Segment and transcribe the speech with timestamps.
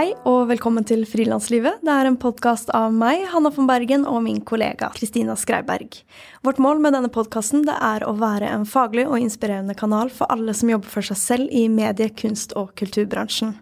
[0.00, 1.82] Hei og velkommen til Frilanslivet.
[1.84, 5.98] Det er en podkast av meg, Hanna von Bergen, og min kollega Kristina Skreiberg.
[6.40, 10.54] Vårt mål med denne podkasten er å være en faglig og inspirerende kanal for alle
[10.56, 13.52] som jobber for seg selv i medie-, kunst- og kulturbransjen.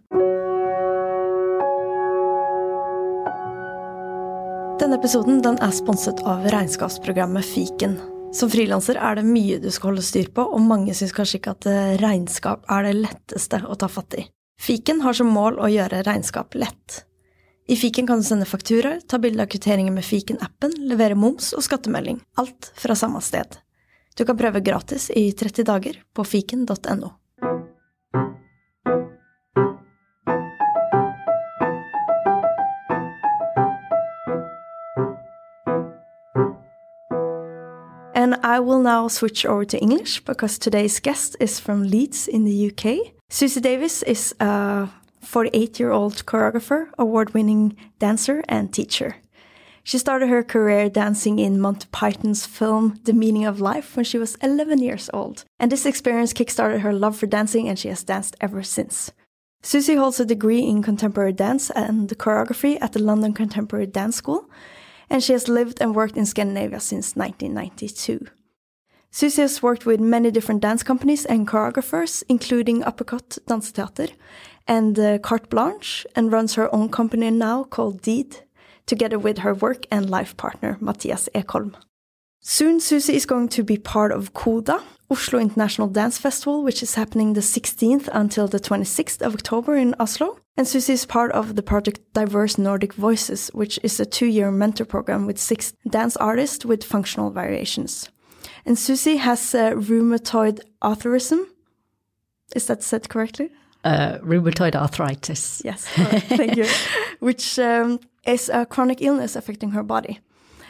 [4.79, 7.99] Denne episoden den er sponset av regnskapsprogrammet Fiken.
[8.31, 11.59] Som frilanser er det mye du skal holde styr på, og mange syns kanskje ikke
[11.59, 11.73] at
[12.07, 14.31] regnskap er det letteste å ta fatt i.
[14.59, 17.05] Fiken har som mål å gjøre regnskap lett.
[17.69, 21.63] I fiken kan du sende fakturaer, ta bilde av kvitteringer med fiken-appen, levere moms og
[21.63, 22.19] skattemelding.
[22.41, 23.61] Alt fra samme sted.
[24.17, 27.13] Du kan prøve gratis i 30 dager på fiken.no.
[38.15, 42.45] And I will now switch over to English because today's guest is from Leeds in
[42.45, 43.18] the UK.
[43.31, 44.89] Susie Davis is a
[45.21, 49.17] 48 year old choreographer, award winning dancer, and teacher.
[49.85, 54.19] She started her career dancing in Monty Python's film The Meaning of Life when she
[54.19, 55.45] was 11 years old.
[55.59, 59.13] And this experience kickstarted her love for dancing, and she has danced ever since.
[59.63, 64.49] Susie holds a degree in contemporary dance and choreography at the London Contemporary Dance School,
[65.11, 68.27] and she has lived and worked in Scandinavia since 1992.
[69.11, 74.13] Susie has worked with many different dance companies and choreographers, including Uppercut Danseteater
[74.67, 78.45] and uh, Carte Blanche, and runs her own company now called Deed,
[78.87, 81.75] together with her work and life partner Matthias Ekholm.
[82.41, 86.95] Soon, Susie is going to be part of CODA, Oslo International Dance Festival, which is
[86.95, 90.39] happening the 16th until the 26th of October in Oslo.
[90.57, 94.51] And Susie is part of the project Diverse Nordic Voices, which is a two year
[94.51, 98.11] mentor program with six dance artists with functional variations.
[98.65, 101.35] And Susie has uh, rheumatoid arthritis.
[102.55, 103.51] Is that said correctly?
[103.85, 105.63] Uh, rheumatoid arthritis.
[105.65, 106.67] Yes, thank you.
[107.21, 110.21] Which um, is a chronic illness affecting her body.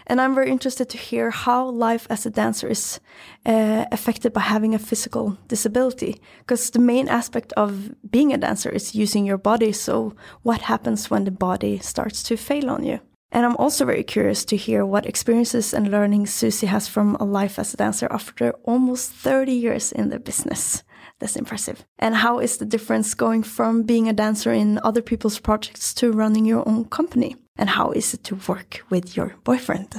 [0.08, 2.98] And I'm very interested to hear how life as a dancer is
[3.44, 6.20] uh, affected by having a physical disability.
[6.38, 9.72] Because the main aspect of being a dancer is using your body.
[9.72, 13.00] So, what happens when the body starts to fail on you?
[13.30, 17.24] And I'm also very curious to hear what experiences and learnings Susie has from a
[17.24, 20.82] life as a dancer after almost 30 years in the business.
[21.18, 21.84] That's impressive.
[21.98, 26.12] And how is the difference going from being a dancer in other people's projects to
[26.12, 27.36] running your own company?
[27.56, 29.94] And how is it to work with your boyfriend?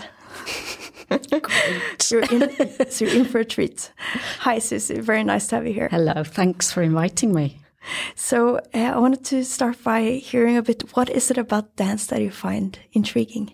[2.09, 3.91] you're, in, so you're in for a treat.
[4.39, 5.01] Hi, Susie.
[5.01, 5.89] Very nice to have you here.
[5.89, 6.23] Hello.
[6.23, 7.59] Thanks for inviting me.
[8.15, 10.95] So uh, I wanted to start by hearing a bit.
[10.95, 13.53] What is it about dance that you find intriguing?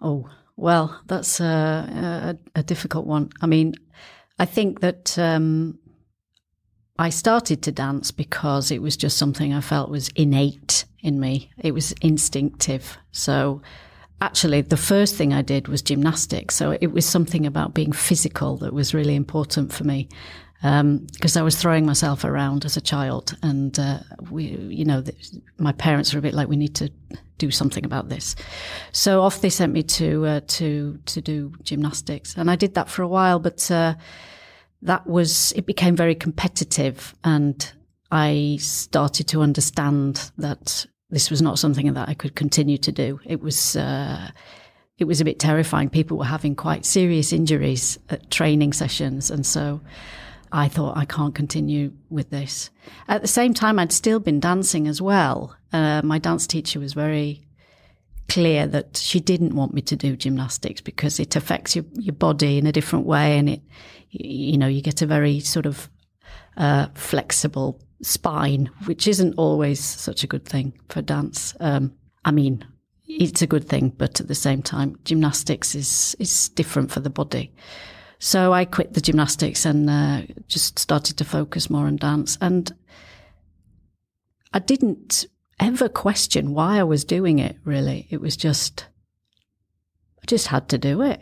[0.00, 3.30] Oh well, that's a, a, a difficult one.
[3.40, 3.74] I mean,
[4.38, 5.78] I think that um,
[6.98, 11.50] I started to dance because it was just something I felt was innate in me.
[11.58, 12.98] It was instinctive.
[13.10, 13.62] So
[14.20, 16.56] actually, the first thing I did was gymnastics.
[16.56, 20.10] So it was something about being physical that was really important for me
[20.60, 24.00] because um, I was throwing myself around as a child, and uh,
[24.30, 25.14] we, you know, the,
[25.56, 26.90] my parents were a bit like, "We need to
[27.38, 28.36] do something about this."
[28.92, 32.90] So off they sent me to uh, to to do gymnastics, and I did that
[32.90, 33.94] for a while, but uh,
[34.82, 37.72] that was it became very competitive, and
[38.10, 43.18] I started to understand that this was not something that I could continue to do.
[43.24, 44.30] It was uh,
[44.98, 45.88] it was a bit terrifying.
[45.88, 49.80] People were having quite serious injuries at training sessions, and so.
[50.52, 52.70] I thought I can't continue with this.
[53.08, 55.56] At the same time, I'd still been dancing as well.
[55.72, 57.46] Uh, my dance teacher was very
[58.28, 62.58] clear that she didn't want me to do gymnastics because it affects your, your body
[62.58, 63.62] in a different way, and it,
[64.10, 65.88] you know, you get a very sort of
[66.56, 71.54] uh, flexible spine, which isn't always such a good thing for dance.
[71.60, 71.92] Um,
[72.24, 72.64] I mean,
[73.06, 77.10] it's a good thing, but at the same time, gymnastics is is different for the
[77.10, 77.52] body.
[78.20, 82.36] So I quit the gymnastics and uh, just started to focus more on dance.
[82.42, 82.70] And
[84.52, 85.24] I didn't
[85.58, 88.06] ever question why I was doing it, really.
[88.10, 88.86] It was just,
[90.22, 91.18] I just had to do it.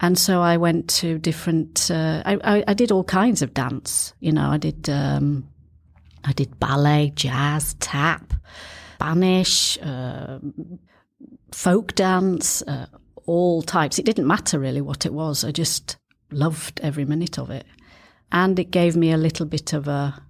[0.00, 4.14] And so I went to different, uh, I, I, I, did all kinds of dance.
[4.20, 5.46] You know, I did, um,
[6.24, 8.32] I did ballet, jazz, tap,
[8.94, 10.38] Spanish, uh,
[11.52, 12.86] folk dance, uh,
[13.26, 13.98] all types.
[13.98, 15.44] It didn't matter really what it was.
[15.44, 15.96] I just
[16.30, 17.66] loved every minute of it.
[18.32, 20.20] And it gave me a little bit of a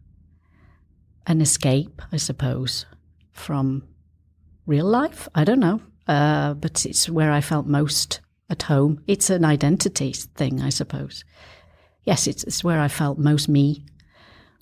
[1.26, 2.84] an escape, I suppose,
[3.32, 3.82] from
[4.66, 5.26] real life.
[5.34, 5.80] I don't know.
[6.06, 8.20] Uh, but it's where I felt most
[8.50, 9.02] at home.
[9.06, 11.24] It's an identity thing, I suppose.
[12.04, 13.86] Yes, it's, it's where I felt most me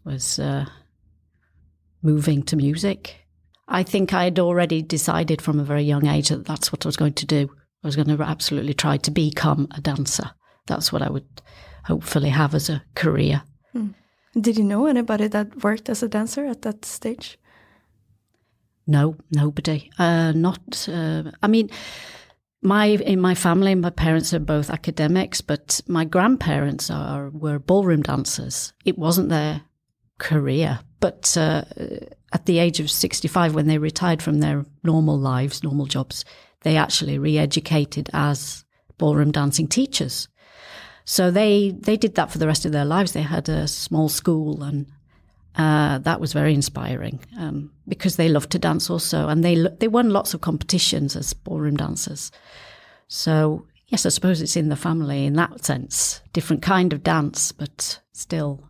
[0.05, 0.67] was uh,
[2.01, 3.17] moving to music.
[3.67, 6.89] I think I had already decided from a very young age that that's what I
[6.89, 7.51] was going to do.
[7.83, 10.31] I was going to absolutely try to become a dancer.
[10.67, 11.43] That's what I would
[11.85, 13.43] hopefully have as a career.
[13.75, 13.95] Mm.
[14.41, 17.39] Did you know anybody that worked as a dancer at that stage?
[18.87, 19.91] No, nobody.
[19.99, 20.89] Uh, not.
[20.89, 21.71] Uh, I mean,
[22.63, 28.03] my in my family, my parents are both academics, but my grandparents are were ballroom
[28.03, 28.73] dancers.
[28.85, 29.63] It wasn't their
[30.19, 31.65] career, but uh,
[32.33, 36.25] at the age of sixty-five, when they retired from their normal lives, normal jobs,
[36.63, 38.65] they actually re-educated as
[38.99, 40.29] ballroom dancing teachers.
[41.05, 43.13] So they they did that for the rest of their lives.
[43.13, 44.87] They had a small school, and
[45.57, 49.89] uh, that was very inspiring um, because they loved to dance also, and they they
[49.89, 52.31] won lots of competitions as ballroom dancers.
[53.09, 56.23] So yes, I suppose it's in the family in that sense.
[56.33, 58.63] Different kind of dance, but still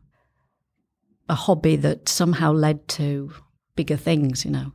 [1.28, 3.32] a hobby that somehow led to
[3.76, 4.44] bigger things.
[4.44, 4.72] You know,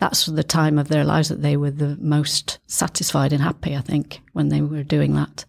[0.00, 3.76] that's the time of their lives that they were the most satisfied and happy.
[3.76, 5.44] I think when they were doing that.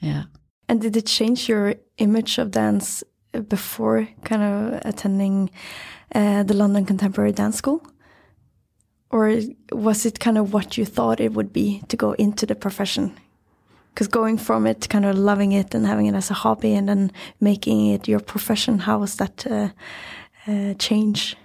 [0.00, 0.24] Yeah.
[0.68, 3.04] And did it change your image of dance
[3.48, 5.50] before kind of attending
[6.14, 7.80] uh, the London Contemporary Dance School?
[9.10, 9.40] Or
[9.72, 13.16] was it kind of what you thought it would be to go into the profession?
[13.94, 16.88] Because going from it, kind of loving it and having it as a hobby and
[16.88, 19.68] then making it your profession, how was that uh,
[20.46, 21.36] uh, change?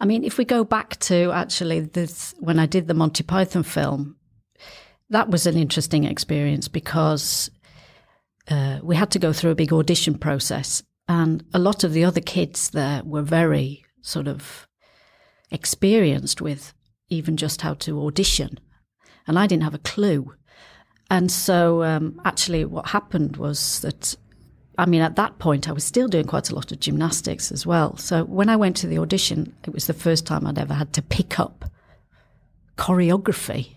[0.00, 3.62] I mean, if we go back to actually this, when I did the Monty Python
[3.64, 4.16] film,
[5.10, 7.50] that was an interesting experience because
[8.48, 10.82] uh, we had to go through a big audition process.
[11.08, 14.68] And a lot of the other kids there were very sort of
[15.50, 16.74] experienced with
[17.08, 18.60] even just how to audition.
[19.26, 20.34] And I didn't have a clue.
[21.10, 24.14] And so, um, actually, what happened was that,
[24.78, 27.66] I mean, at that point, I was still doing quite a lot of gymnastics as
[27.66, 27.96] well.
[27.96, 30.92] So, when I went to the audition, it was the first time I'd ever had
[30.94, 31.64] to pick up
[32.76, 33.74] choreography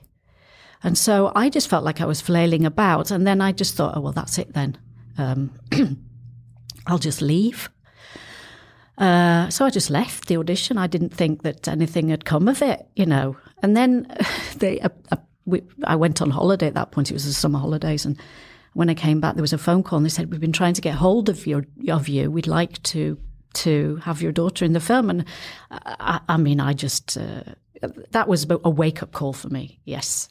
[0.83, 3.11] and so I just felt like I was flailing about.
[3.11, 4.77] And then I just thought, oh, well, that's it then.
[5.17, 5.51] Um,
[6.87, 7.69] I'll just leave.
[8.97, 10.77] Uh, so I just left the audition.
[10.77, 13.37] I didn't think that anything had come of it, you know.
[13.61, 14.07] And then
[14.57, 17.11] they, uh, uh, we, I went on holiday at that point.
[17.11, 18.17] It was the summer holidays, and
[18.73, 20.73] when I came back, there was a phone call, and they said, "We've been trying
[20.75, 22.31] to get hold of your of you.
[22.31, 23.17] We'd like to
[23.53, 25.25] to have your daughter in the film." And
[25.71, 27.43] I, I mean, I just uh,
[28.11, 29.79] that was a wake up call for me.
[29.85, 30.29] Yes,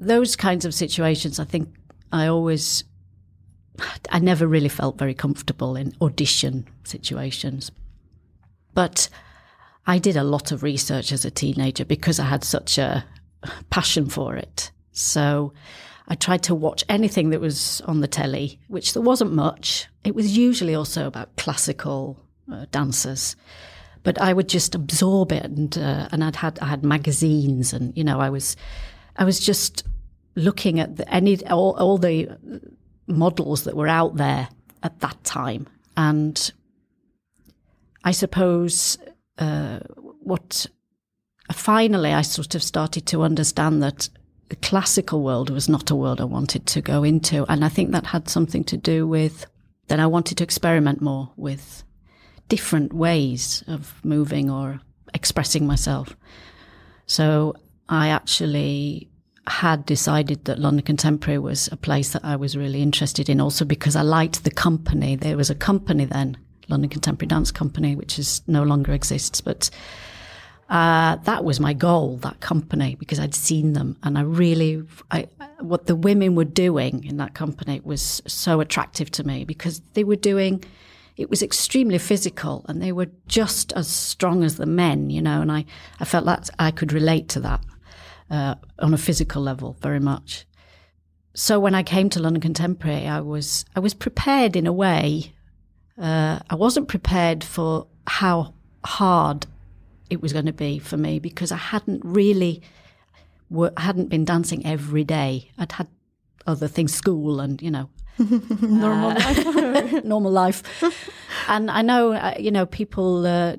[0.00, 1.68] those kinds of situations, I think
[2.12, 2.84] I always,
[4.10, 7.70] I never really felt very comfortable in audition situations.
[8.74, 9.08] But
[9.86, 13.04] I did a lot of research as a teenager because I had such a
[13.70, 14.70] passion for it.
[14.92, 15.52] So
[16.08, 19.86] I tried to watch anything that was on the telly, which there wasn't much.
[20.04, 22.18] It was usually also about classical
[22.50, 23.36] uh, dancers.
[24.04, 27.94] But I would just absorb it, and uh, and I'd had I had magazines, and
[27.96, 28.56] you know I was
[29.16, 29.86] I was just
[30.34, 32.30] looking at the, any all, all the
[33.06, 34.48] models that were out there
[34.82, 35.66] at that time,
[35.96, 36.52] and
[38.04, 38.96] I suppose
[39.36, 39.80] uh,
[40.20, 40.66] what
[41.52, 44.08] finally I sort of started to understand that
[44.48, 47.92] the classical world was not a world I wanted to go into, and I think
[47.92, 49.46] that had something to do with
[49.88, 51.82] that I wanted to experiment more with
[52.48, 54.80] different ways of moving or
[55.14, 56.16] expressing myself.
[57.06, 57.54] So
[57.88, 59.08] I actually
[59.46, 63.64] had decided that London Contemporary was a place that I was really interested in, also
[63.64, 65.16] because I liked the company.
[65.16, 66.36] There was a company then,
[66.68, 69.70] London Contemporary Dance Company, which is no longer exists, but
[70.68, 75.28] uh, that was my goal, that company, because I'd seen them, and I really, I,
[75.60, 80.04] what the women were doing in that company was so attractive to me because they
[80.04, 80.64] were doing.
[81.16, 85.40] It was extremely physical, and they were just as strong as the men, you know.
[85.40, 85.64] And I,
[85.98, 87.64] I felt that I could relate to that
[88.30, 90.44] uh, on a physical level very much.
[91.34, 95.32] So when I came to London Contemporary, I was I was prepared in a way.
[95.96, 99.46] Uh, I wasn't prepared for how hard
[100.10, 102.62] it was going to be for me because I hadn't really
[103.54, 105.50] I hadn't been dancing every day.
[105.56, 105.88] I'd had
[106.46, 107.88] other things, school and you know
[108.18, 110.84] normal uh, life, normal life.
[111.48, 113.56] And I know uh, you know people uh,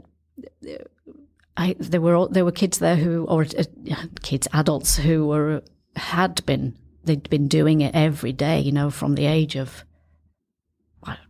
[1.59, 5.61] I, there were there were kids there who, or uh, kids, adults who were
[5.97, 9.83] had been they'd been doing it every day, you know, from the age of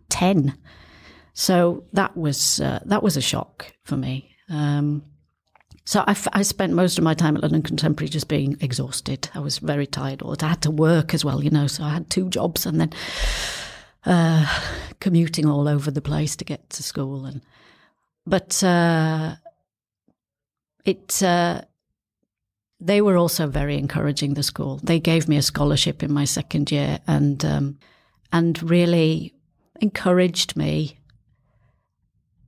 [0.10, 0.56] ten.
[1.34, 4.36] So that was uh, that was a shock for me.
[4.50, 5.04] Um,
[5.90, 9.28] so I, I spent most of my time at London Contemporary just being exhausted.
[9.34, 10.50] I was very tired all the time.
[10.50, 12.94] I had to work as well, you know, so I had two jobs and then
[14.06, 14.46] uh,
[15.00, 17.42] commuting all over the place to get to school and
[18.28, 19.38] but uh,
[20.86, 21.62] it uh,
[22.80, 24.36] they were also very encouraging.
[24.36, 27.80] The school they gave me a scholarship in my second year, and um,
[28.32, 29.34] and really
[29.82, 31.00] encouraged me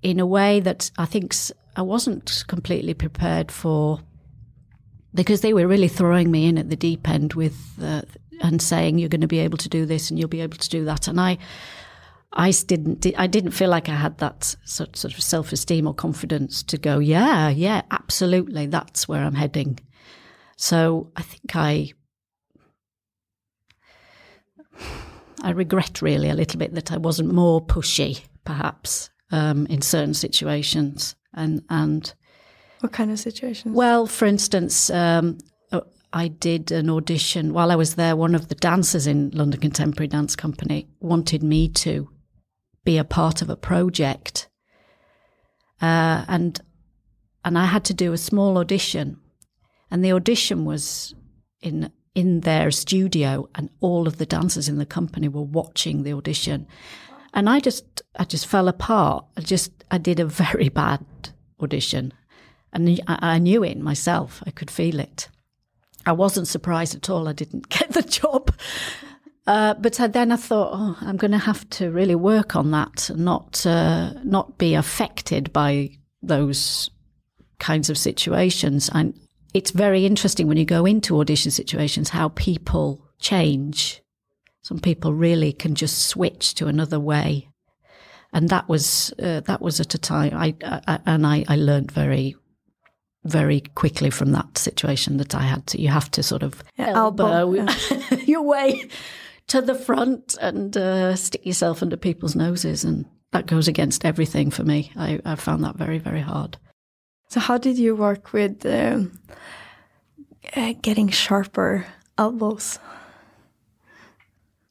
[0.03, 1.33] in a way that I think
[1.75, 3.99] I wasn't completely prepared for
[5.13, 8.01] because they were really throwing me in at the deep end with uh,
[8.41, 10.69] and saying you're going to be able to do this and you'll be able to
[10.69, 11.07] do that.
[11.07, 11.37] And I
[12.33, 16.63] I didn't I didn't feel like I had that sort, sort of self-esteem or confidence
[16.63, 19.79] to go yeah yeah absolutely that's where I'm heading.
[20.57, 21.91] So I think I
[25.41, 30.13] I regret really a little bit that I wasn't more pushy perhaps um, in certain
[30.13, 32.13] situations and and
[32.81, 33.75] what kind of situations?
[33.75, 35.37] Well, for instance, um,
[35.71, 38.15] uh, I did an audition while I was there.
[38.15, 42.09] One of the dancers in London Contemporary Dance Company wanted me to
[42.83, 44.49] be a part of a project,
[45.81, 46.59] uh, and
[47.45, 49.19] and I had to do a small audition,
[49.91, 51.13] and the audition was
[51.61, 56.13] in in their studio, and all of the dancers in the company were watching the
[56.13, 56.65] audition,
[57.31, 59.25] and I just I just fell apart.
[59.37, 61.05] I just I did a very bad
[61.61, 62.13] audition,
[62.73, 64.41] and I, knew it myself.
[64.45, 65.29] I could feel it.
[66.05, 67.27] I wasn't surprised at all.
[67.27, 68.53] I didn't get the job.
[69.47, 72.71] Uh, but I, then I thought, oh, I'm going to have to really work on
[72.71, 75.91] that, and not uh, not be affected by
[76.21, 76.89] those
[77.59, 78.89] kinds of situations.
[78.93, 79.19] And
[79.53, 84.01] it's very interesting when you go into audition situations how people change.
[84.63, 87.49] Some people really can just switch to another way,
[88.33, 91.91] and that was uh, that was at a time I, I and I, I learned
[91.91, 92.35] very
[93.23, 95.81] very quickly from that situation that I had to.
[95.81, 97.53] You have to sort of elbow,
[98.25, 98.89] your way
[99.47, 104.49] to the front and uh, stick yourself under people's noses, and that goes against everything
[104.49, 104.91] for me.
[104.95, 106.57] I, I found that very very hard.
[107.29, 109.19] So, how did you work with um,
[110.55, 111.85] uh, getting sharper
[112.17, 112.79] elbows?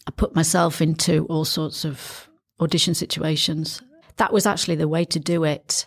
[0.06, 2.28] I put myself into all sorts of
[2.60, 3.82] audition situations.
[4.16, 5.86] That was actually the way to do it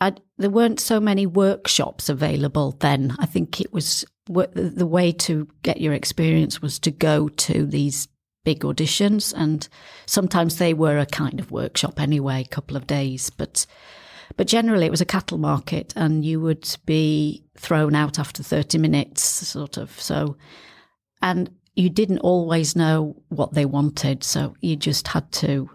[0.00, 3.14] I, there weren't so many workshops available then.
[3.18, 8.08] I think it was the way to get your experience was to go to these
[8.44, 9.66] big auditions, and
[10.06, 13.30] sometimes they were a kind of workshop anyway, a couple of days.
[13.30, 13.66] But
[14.36, 18.78] but generally, it was a cattle market, and you would be thrown out after thirty
[18.78, 19.98] minutes, sort of.
[20.00, 20.36] So,
[21.22, 25.68] and you didn't always know what they wanted, so you just had to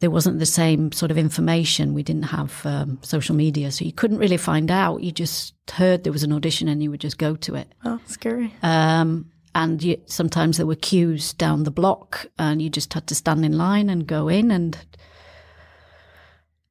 [0.00, 1.92] there wasn't the same sort of information.
[1.92, 5.02] We didn't have um, social media, so you couldn't really find out.
[5.02, 7.70] You just heard there was an audition and you would just go to it.
[7.84, 8.52] Oh, scary.
[8.62, 13.14] Um, and you, sometimes there were queues down the block, and you just had to
[13.14, 14.78] stand in line and go in and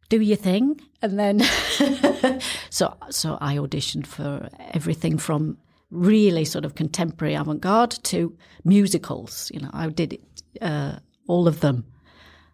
[0.09, 0.81] do your thing.
[1.01, 1.39] And then,
[2.69, 5.57] so so I auditioned for everything from
[5.91, 9.51] really sort of contemporary avant garde to musicals.
[9.53, 10.19] You know, I did
[10.61, 11.85] uh, all of them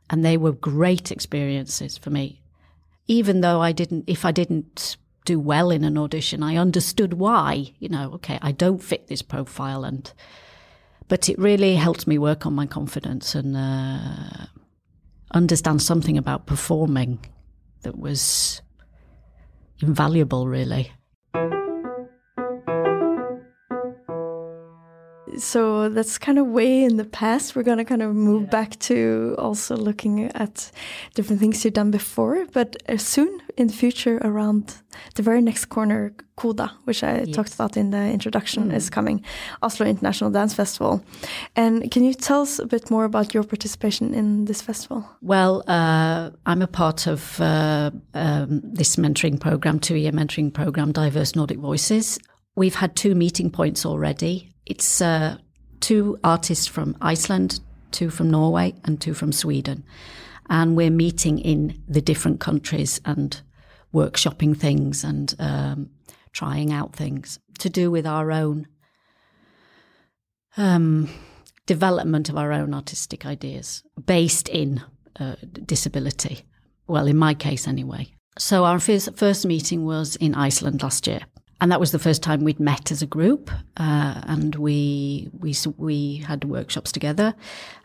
[0.09, 2.41] and they were great experiences for me.
[3.07, 7.73] Even though I didn't, if I didn't do well in an audition, I understood why.
[7.79, 10.11] You know, okay, I don't fit this profile, and
[11.07, 14.47] but it really helped me work on my confidence and uh,
[15.31, 17.19] understand something about performing
[17.81, 18.61] that was
[19.81, 20.91] invaluable, really.
[25.37, 27.55] So that's kind of way in the past.
[27.55, 28.49] We're going to kind of move yeah.
[28.49, 30.71] back to also looking at
[31.13, 34.75] different things you've done before, but uh, soon in the future, around
[35.15, 37.35] the very next corner, CODA, which I yes.
[37.35, 38.75] talked about in the introduction, mm.
[38.75, 39.23] is coming,
[39.61, 41.03] Oslo International Dance Festival.
[41.55, 45.09] And can you tell us a bit more about your participation in this festival?
[45.21, 50.91] Well, uh, I'm a part of uh, um, this mentoring program, two year mentoring program,
[50.91, 52.19] Diverse Nordic Voices.
[52.55, 54.54] We've had two meeting points already.
[54.65, 55.37] It's uh,
[55.79, 57.59] two artists from Iceland,
[57.91, 59.83] two from Norway, and two from Sweden.
[60.49, 63.41] And we're meeting in the different countries and
[63.93, 65.89] workshopping things and um,
[66.33, 68.67] trying out things to do with our own
[70.57, 71.09] um,
[71.65, 74.83] development of our own artistic ideas based in
[75.19, 76.43] uh, disability.
[76.87, 78.09] Well, in my case, anyway.
[78.37, 81.21] So, our first, first meeting was in Iceland last year
[81.61, 85.55] and that was the first time we'd met as a group, uh, and we we
[85.77, 87.33] we had workshops together,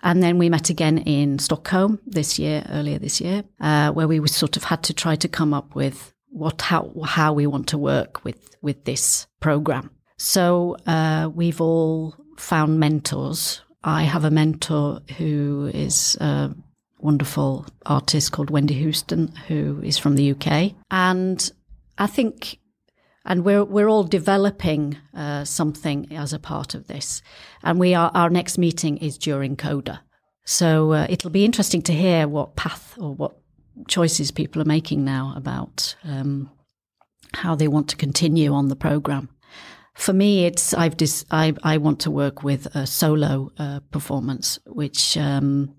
[0.03, 4.27] and then we met again in Stockholm this year, earlier this year, uh, where we
[4.29, 7.79] sort of had to try to come up with what how how we want to
[7.79, 9.91] work with with this program.
[10.19, 13.62] So uh, we've all found mentors.
[13.83, 16.50] I have a mentor who is uh,
[16.99, 20.73] wonderful artist called Wendy Houstoun, who is from the UK.
[20.91, 21.50] And
[21.99, 22.59] I think,
[23.25, 27.23] and we're, we're all developing uh, something as a part of this.
[27.62, 30.03] And we are, our next meeting is during CODA.
[30.45, 33.37] So uh, it'll be interesting to hear what path or what
[33.89, 36.50] choices people are making now about um,
[37.35, 39.29] how they want to continue on the program.
[39.95, 44.59] For me, it's I've dis, I, I want to work with a solo uh, performance,
[44.67, 45.75] which um,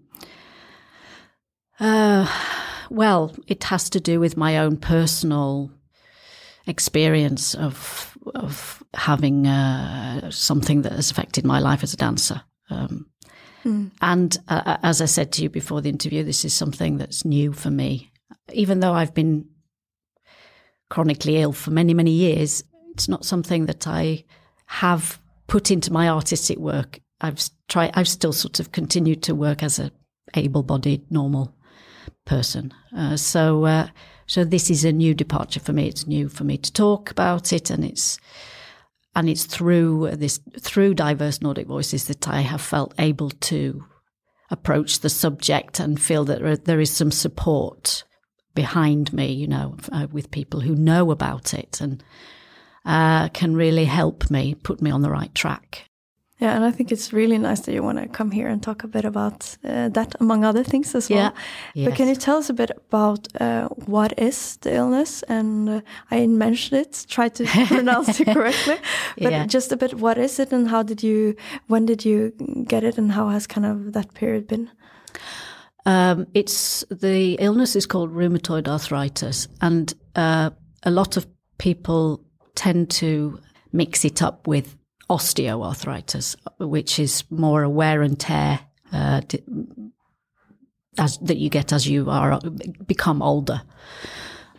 [1.80, 2.28] uh,
[2.90, 5.72] well, it has to do with my own personal
[6.68, 12.42] experience of of having uh, something that has affected my life as a dancer.
[12.70, 13.08] Um,
[13.64, 13.92] mm.
[14.02, 17.26] And uh, uh, as I said to you before the interview, this is something that's
[17.26, 18.12] new for me.
[18.54, 19.46] Even though I've been
[20.90, 24.26] chronically ill for many, many years, it's not something that I
[24.66, 27.00] have put into my artistic work.
[27.20, 27.92] I've tried.
[27.94, 29.92] I've still sort of continued to work as a
[30.36, 31.56] able-bodied, normal
[32.26, 32.74] person.
[32.96, 33.88] Uh, so, uh,
[34.32, 35.90] so this is a new departure for me.
[35.90, 38.18] It's new for me to talk about it, and it's
[39.14, 43.84] and it's through this through diverse Nordic voices that I have felt able to
[44.50, 48.06] approach the subject and feel that there, is some support
[48.56, 49.34] behind me.
[49.34, 52.02] You know, uh, with people who know about it and
[52.86, 55.90] uh, can really help me put me on the right track.
[56.42, 58.84] Yeah, and I think it's really nice that you want to come here and talk
[58.84, 61.20] a bit about uh, that, among other things as well.
[61.20, 61.32] Yeah.
[61.76, 61.90] Yes.
[61.90, 65.22] But can you tell us a bit about uh, what is the illness?
[65.30, 68.78] And uh, I mentioned it, tried to pronounce it correctly.
[69.22, 69.46] But yeah.
[69.46, 71.36] just a bit, what is it, and how did you,
[71.68, 72.34] when did you
[72.68, 74.72] get it, and how has kind of that period been?
[75.86, 80.50] Um, it's the illness is called rheumatoid arthritis, and uh,
[80.82, 81.28] a lot of
[81.60, 82.24] people
[82.56, 83.40] tend to
[83.72, 84.76] mix it up with
[85.12, 88.62] osteoarthritis, which is more a wear and tear
[88.94, 89.22] uh,
[90.98, 92.40] as that you get as you are
[92.88, 93.62] become older.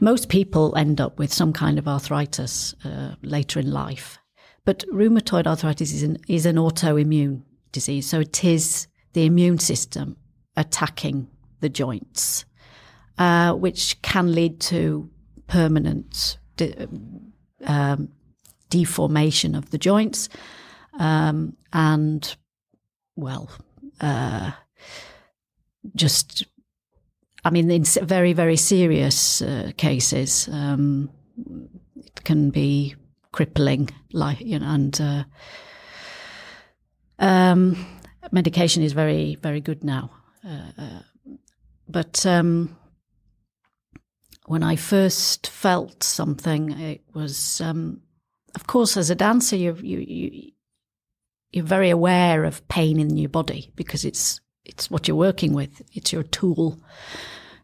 [0.00, 4.18] Most people end up with some kind of arthritis uh, later in life,
[4.66, 10.16] but rheumatoid arthritis is an, is an autoimmune disease, so it is the immune system
[10.57, 11.29] attacking
[11.61, 12.44] the joints,
[13.16, 15.09] uh, which can lead to
[15.46, 16.37] permanent
[17.64, 18.09] um,
[18.72, 20.28] deformation of the joints,
[20.98, 22.37] um, and
[23.16, 23.50] well,
[24.00, 24.52] uh,
[25.94, 26.46] just
[27.44, 31.11] I mean, in very very serious uh, cases, um,
[31.96, 32.94] it can be
[33.32, 35.24] crippling, like you know, and uh,
[37.18, 37.87] um,
[38.30, 40.11] medication is very very good now,
[40.44, 41.02] uh, uh,
[41.88, 42.26] but.
[42.26, 42.76] Um,
[44.46, 48.02] when I first felt something, it was um,
[48.55, 50.53] of course, as a dancer, you you you
[51.53, 55.83] you're very aware of pain in your body because it's it's what you're working with.
[55.93, 56.81] It's your tool.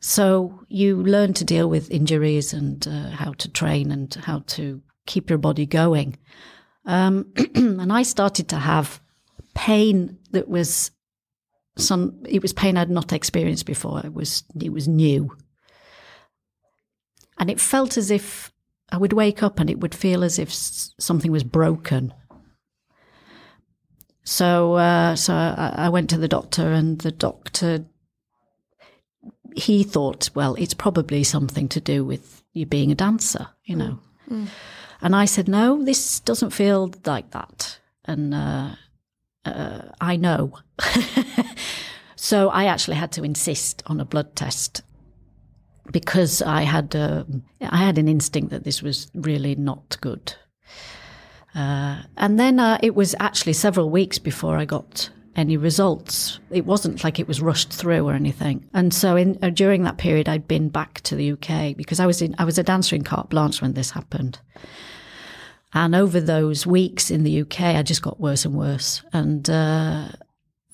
[0.00, 4.80] So you learn to deal with injuries and uh, how to train and how to
[5.06, 6.16] keep your body going.
[6.84, 9.00] Um, and I started to have
[9.54, 10.90] pain that was
[11.76, 12.22] some.
[12.26, 14.00] It was pain I'd not experienced before.
[14.04, 15.36] It was it was new,
[17.38, 18.52] and it felt as if
[18.90, 22.12] I would wake up and it would feel as if something was broken.
[24.24, 27.86] So, uh, so I, I went to the doctor, and the doctor
[29.56, 33.98] he thought, well, it's probably something to do with you being a dancer, you know.
[34.30, 34.44] Mm.
[34.44, 34.48] Mm.
[35.00, 37.78] And I said, no, this doesn't feel like that.
[38.04, 38.70] And uh,
[39.44, 40.58] uh, I know.
[42.16, 44.82] so I actually had to insist on a blood test
[45.92, 47.24] because I had uh,
[47.60, 50.34] I had an instinct that this was really not good.
[51.54, 56.40] Uh, and then uh, it was actually several weeks before I got any results.
[56.50, 58.68] It wasn't like it was rushed through or anything.
[58.74, 62.06] And so in, uh, during that period, I'd been back to the UK because I
[62.06, 64.40] was in, I was a dancer in carte blanche when this happened.
[65.74, 70.08] And over those weeks in the UK, I just got worse and worse, and uh,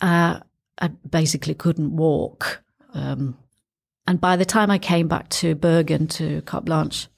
[0.01, 0.41] I,
[0.79, 2.63] I basically couldn't walk.
[2.95, 3.37] Um,
[4.07, 7.09] and by the time I came back to Bergen to Carte Blanche,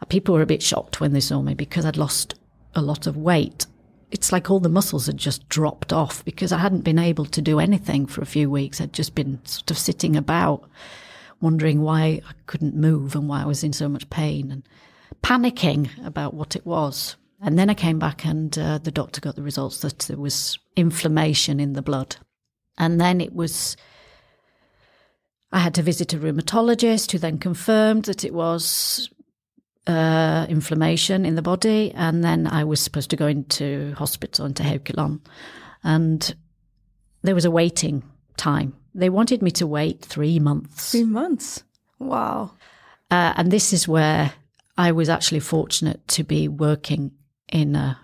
[0.00, 2.34] uh, people were a bit shocked when they saw me because I'd lost
[2.74, 3.66] a lot of weight.
[4.10, 7.42] It's like all the muscles had just dropped off because I hadn't been able to
[7.42, 8.80] do anything for a few weeks.
[8.80, 10.68] I'd just been sort of sitting about,
[11.40, 14.62] wondering why I couldn't move and why I was in so much pain and
[15.22, 17.16] panicking about what it was.
[17.42, 20.58] And then I came back and uh, the doctor got the results that there was
[20.76, 22.16] inflammation in the blood.
[22.78, 23.76] And then it was
[25.52, 29.10] I had to visit a rheumatologist who then confirmed that it was
[29.86, 31.92] uh, inflammation in the body.
[31.94, 35.20] And then I was supposed to go into hospital, into Haukeland.
[35.82, 36.34] And
[37.22, 38.02] there was a waiting
[38.36, 40.92] time they wanted me to wait three months.
[40.92, 41.62] Three months.
[41.98, 42.52] Wow.
[43.10, 44.32] Uh, and this is where
[44.76, 47.12] I was actually fortunate to be working
[47.52, 47.98] in a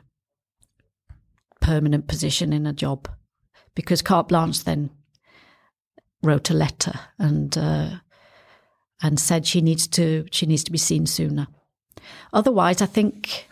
[1.61, 3.09] permanent position in a job
[3.75, 4.91] because Carte Blanche then
[6.27, 7.91] wrote a letter and uh,
[9.03, 11.47] and said she needs to she needs to be seen sooner.
[12.33, 13.49] Otherwise, I think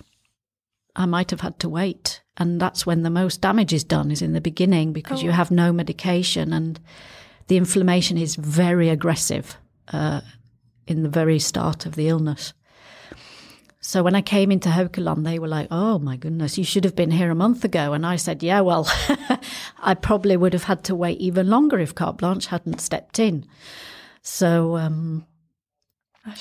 [0.96, 4.22] I might have had to wait, and that's when the most damage is done is
[4.22, 5.24] in the beginning because oh.
[5.24, 6.80] you have no medication and
[7.48, 9.56] the inflammation is very aggressive
[9.92, 10.20] uh,
[10.86, 12.54] in the very start of the illness.
[13.86, 16.96] So when I came into Haukeland, they were like, "Oh my goodness, you should have
[16.96, 18.90] been here a month ago." And I said, "Yeah, well,
[19.82, 23.44] I probably would have had to wait even longer if Carte Blanche hadn't stepped in."
[24.22, 25.26] So, um,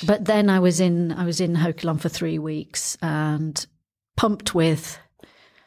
[0.08, 3.65] but then I was in I was in Haukeland for three weeks and
[4.15, 4.97] pumped with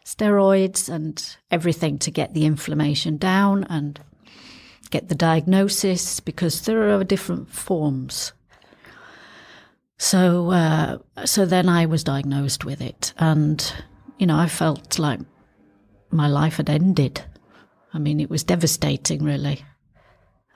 [0.03, 4.01] steroids and everything to get the inflammation down and
[4.89, 8.33] get the diagnosis because there are different forms
[9.99, 13.73] so, uh, so then I was diagnosed with it, and
[14.19, 15.21] you know, I felt like
[16.11, 17.23] my life had ended.
[17.93, 19.65] I mean, it was devastating, really.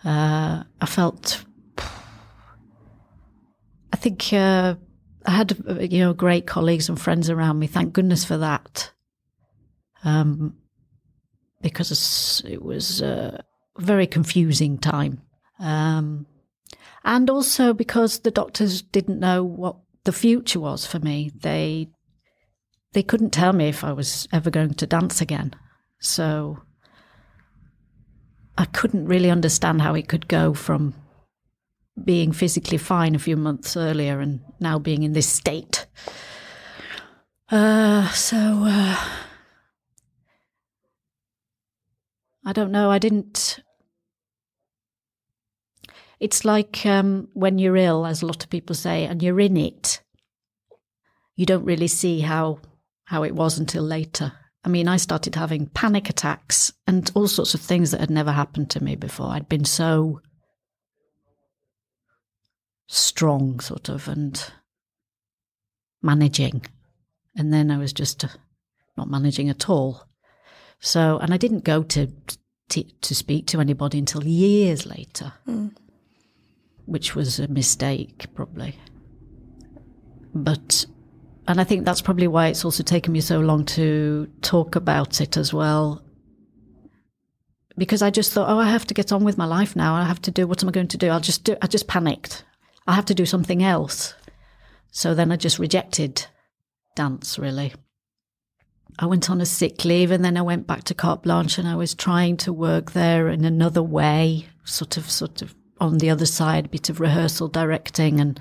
[0.05, 1.45] Uh, I felt,
[3.93, 4.75] I think, uh,
[5.27, 5.57] I had
[5.91, 7.67] you know great colleagues and friends around me.
[7.67, 8.91] Thank goodness for that,
[10.05, 10.57] um,
[11.63, 13.45] because it was a
[13.79, 15.23] very confusing time.
[15.59, 16.27] Um,
[17.05, 21.31] and also because the doctors didn't know what the future was for me.
[21.41, 21.89] They
[22.93, 25.55] they couldn't tell me if I was ever going to dance again.
[26.01, 26.63] So
[28.59, 30.95] I couldn't really understand how it could go from
[32.03, 35.87] being physically fine a few months earlier and now being in this state.
[37.51, 38.97] Uh, so uh,
[42.45, 42.91] I don't know.
[42.91, 43.61] I didn't
[46.21, 49.57] it's like um, when you're ill, as a lot of people say, and you're in
[49.57, 50.03] it.
[51.35, 52.61] You don't really see how
[53.05, 54.33] how it was until later.
[54.63, 58.31] I mean, I started having panic attacks and all sorts of things that had never
[58.31, 59.29] happened to me before.
[59.29, 60.21] I'd been so
[62.87, 64.53] strong, sort of, and
[66.03, 66.67] managing.
[67.35, 68.29] And then I was just uh,
[68.99, 70.07] not managing at all.
[70.81, 72.09] So, and I didn't go to
[72.69, 75.33] to, to speak to anybody until years later.
[75.49, 75.75] Mm
[76.91, 78.75] which was a mistake, probably.
[80.35, 80.87] But,
[81.47, 85.21] and I think that's probably why it's also taken me so long to talk about
[85.21, 86.03] it as well.
[87.79, 89.95] Because I just thought, oh, I have to get on with my life now.
[89.95, 91.11] I have to do what am I going to do?
[91.11, 92.45] I'll just do, I just panicked.
[92.89, 94.15] I have to do something else.
[94.91, 96.27] So then I just rejected
[96.97, 97.73] dance, really.
[98.99, 101.69] I went on a sick leave and then I went back to Carte Blanche and
[101.69, 106.11] I was trying to work there in another way, sort of, sort of on the
[106.11, 108.41] other side, a bit of rehearsal directing and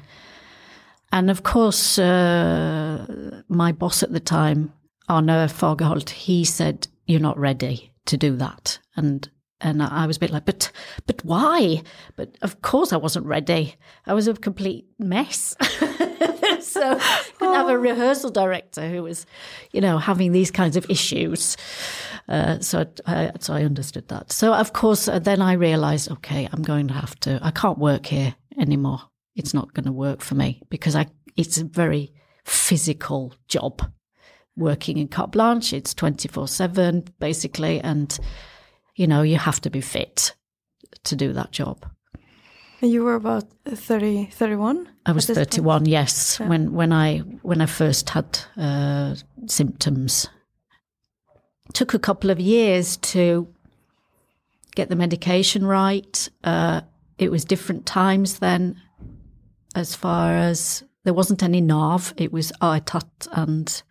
[1.12, 4.74] and of course uh, my boss at the time,
[5.08, 8.80] Arne Fagerholt, he said, You're not ready to do that.
[8.96, 9.28] And
[9.62, 10.72] and I was a bit like, but
[11.06, 11.82] but why?
[12.16, 13.76] But of course I wasn't ready.
[14.06, 15.56] I was a complete mess.
[16.62, 17.00] so
[17.38, 19.26] couldn't have a rehearsal director who was,
[19.72, 21.58] you know, having these kinds of issues.
[22.30, 24.32] Uh, so, I, so I understood that.
[24.32, 27.40] So of course, uh, then I realized, okay, I'm going to have to.
[27.42, 29.02] I can't work here anymore.
[29.36, 31.08] It's not going to work for me because I.
[31.36, 32.14] It's a very
[32.46, 33.82] physical job.
[34.56, 38.18] Working in carte blanche, it's twenty four seven basically, and
[38.96, 40.36] you know you have to be fit
[41.06, 41.86] to do that job.
[42.82, 44.88] You were about 30, 31?
[45.06, 45.88] I was 31, point?
[45.88, 46.48] yes, yeah.
[46.48, 49.16] when, when, I, when I first had uh,
[49.48, 50.30] symptoms.
[51.74, 53.48] Took a couple of years to
[54.76, 56.30] get the medication right.
[56.44, 56.82] Uh,
[57.18, 58.82] it was different times then,
[59.76, 63.82] as far as there wasn't any NAV, it was Aetat and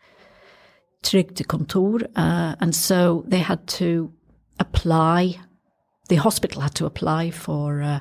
[1.03, 2.11] Trygdekontor.
[2.17, 4.13] Uh, and so they had to
[4.59, 5.39] apply,
[6.09, 7.83] the hospital had to apply for.
[7.83, 8.01] Uh,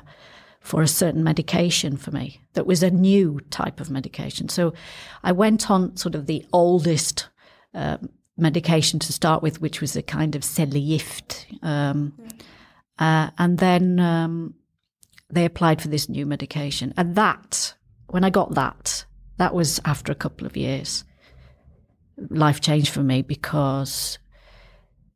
[0.60, 4.48] for a certain medication for me that was a new type of medication.
[4.48, 4.74] So
[5.22, 7.28] I went on sort of the oldest
[7.74, 7.98] uh,
[8.38, 11.46] medication to start with, which was a kind of Cellgift.
[11.62, 12.12] Um,
[12.98, 14.54] uh, and then um,
[15.30, 16.94] they applied for this new medication.
[16.96, 17.74] And that,
[18.08, 19.04] when I got that,
[19.36, 21.04] that was after a couple of years.
[22.30, 24.18] Life changed for me because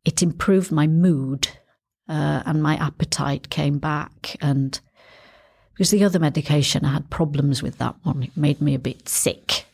[0.04, 1.48] it improved my mood
[2.08, 4.80] uh, and my appetite came back and
[5.72, 8.22] because the other medication, I had problems with that one.
[8.22, 9.64] It made me a bit sick.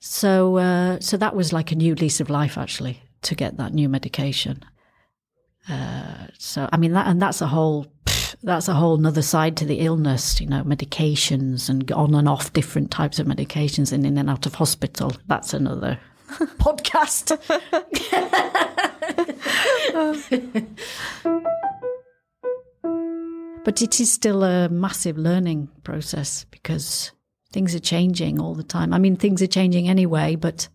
[0.00, 3.74] So, uh, so that was like a new lease of life, actually, to get that
[3.74, 4.64] new medication.
[5.68, 7.86] Uh, so I mean that, and that's a whole
[8.42, 10.40] that's a whole another side to the illness.
[10.40, 14.46] You know, medications and on and off different types of medications and in and out
[14.46, 15.12] of hospital.
[15.26, 15.98] That's another
[16.58, 17.36] podcast.
[23.64, 27.10] but it is still a massive learning process because
[27.52, 28.92] things are changing all the time.
[28.92, 30.68] I mean, things are changing anyway, but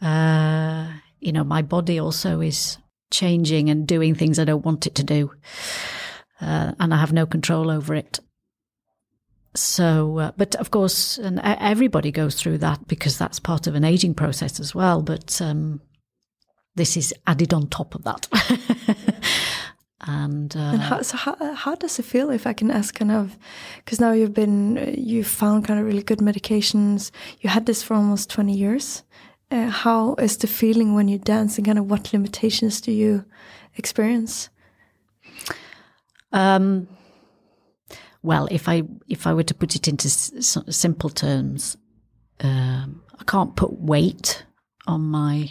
[0.00, 0.88] uh,
[1.20, 2.78] you know, my body also is
[3.10, 5.32] changing and doing things I don't want it to do,
[6.40, 8.20] uh, and I have no control over it.
[9.56, 13.84] So, uh, but of course, and everybody goes through that because that's part of an
[13.84, 15.00] aging process as well.
[15.00, 15.80] But um,
[16.74, 18.26] this is added on top of that.
[20.06, 23.10] and, uh, and how, so how, how does it feel if I can ask kind
[23.10, 23.38] of
[23.78, 27.10] because now you've been you found kind of really good medications.
[27.40, 29.02] You had this for almost 20 years.
[29.50, 33.24] Uh, how is the feeling when you dance and kind of what limitations do you
[33.76, 34.50] experience?
[36.32, 36.88] Um,
[38.22, 41.76] well, if I if I were to put it into s- simple terms,
[42.40, 44.44] um, I can't put weight
[44.86, 45.50] on my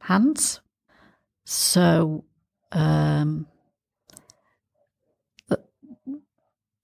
[0.00, 0.60] hands,
[1.44, 2.24] so
[2.72, 3.46] um,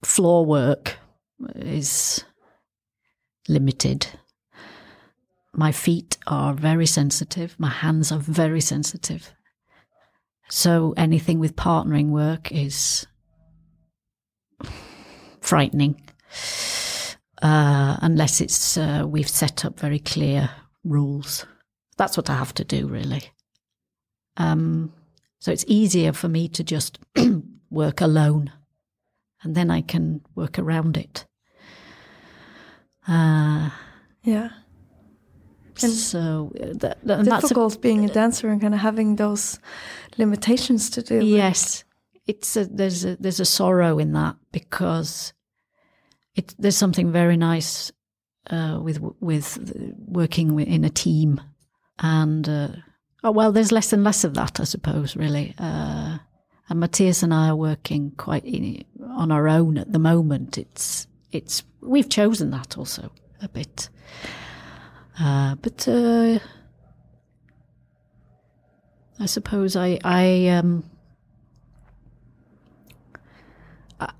[0.03, 0.97] floor work
[1.55, 2.23] is
[3.47, 4.07] limited.
[5.53, 7.55] My feet are very sensitive.
[7.59, 9.31] My hands are very sensitive.
[10.49, 13.07] So anything with partnering work is
[15.41, 16.01] frightening
[17.43, 20.49] uh, unless it's uh, we've set up very clear
[20.83, 21.45] rules.
[21.97, 23.23] That's what I have to do, really.
[24.37, 24.93] Um,
[25.39, 26.99] so it's easier for me to just
[27.69, 28.51] work alone,
[29.43, 31.25] and then I can work around it.
[33.07, 33.69] Uh,
[34.23, 34.49] yeah.
[35.81, 39.59] And so uh, that, and difficult a, being a dancer and kind of having those
[40.17, 41.25] limitations to do.
[41.25, 41.83] Yes,
[42.27, 45.33] it's a, there's a there's a sorrow in that because
[46.35, 47.91] it there's something very nice
[48.49, 49.57] uh, with with
[50.05, 51.41] working in a team,
[51.99, 52.69] and uh,
[53.23, 55.55] oh well, there's less and less of that, I suppose, really.
[55.57, 56.19] Uh,
[56.69, 60.57] and Matthias and I are working quite in, on our own at the moment.
[60.57, 63.89] It's it's we've chosen that also a bit,
[65.19, 66.39] uh, but uh,
[69.19, 70.83] I suppose I I um,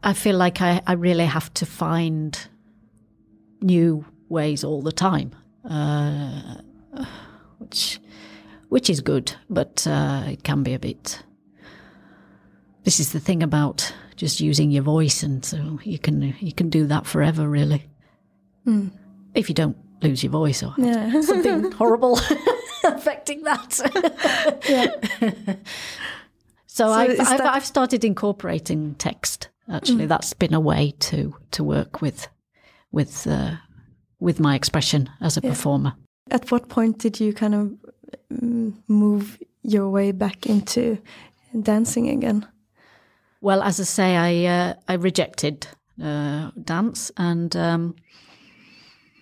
[0.04, 2.38] I feel like I, I really have to find
[3.62, 5.32] new ways all the time,
[5.70, 6.56] uh,
[7.60, 8.00] which
[8.70, 11.24] which is good, but uh, it can be a bit.
[12.84, 16.70] This is the thing about just using your voice, and so you can you can
[16.70, 17.88] do that forever, really.
[18.68, 18.92] Mm.
[19.34, 21.22] If you don't lose your voice or yeah.
[21.22, 22.20] something horrible
[22.84, 23.80] affecting that.
[26.66, 27.54] So, so I've, I've, that...
[27.54, 30.10] I've started incorporating text Actually, mm.
[30.10, 32.28] that's been a way to to work with
[32.92, 33.56] with uh,
[34.20, 35.50] with my expression as a yeah.
[35.50, 35.94] performer.
[36.32, 37.72] At what point did you kind of
[38.32, 40.98] mm, move your way back into
[41.62, 42.46] dancing again?
[43.44, 45.68] Well, as I say, I uh, I rejected
[46.02, 47.96] uh, dance, and um,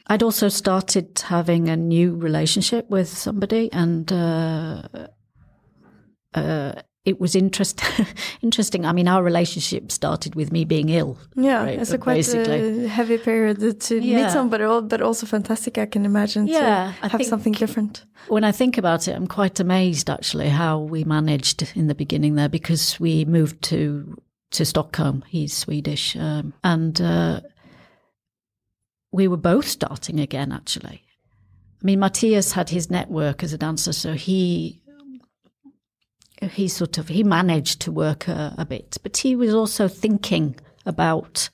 [0.05, 4.83] I'd also started having a new relationship with somebody, and uh,
[6.35, 7.81] uh it was interest,
[8.41, 8.85] interesting.
[8.85, 11.17] I mean, our relationship started with me being ill.
[11.35, 11.79] Yeah, right?
[11.79, 14.23] it's a quite a heavy period to yeah.
[14.23, 15.77] meet somebody, but also fantastic.
[15.79, 18.05] I can imagine yeah, to have something different.
[18.27, 22.35] When I think about it, I'm quite amazed actually how we managed in the beginning
[22.35, 24.15] there because we moved to
[24.51, 25.23] to Stockholm.
[25.27, 27.41] He's Swedish, um, and uh,
[29.11, 30.51] we were both starting again.
[30.51, 31.01] Actually,
[31.81, 34.80] I mean, Matthias had his network as a dancer, so he
[36.41, 40.55] he sort of he managed to work a, a bit, but he was also thinking
[40.85, 41.49] about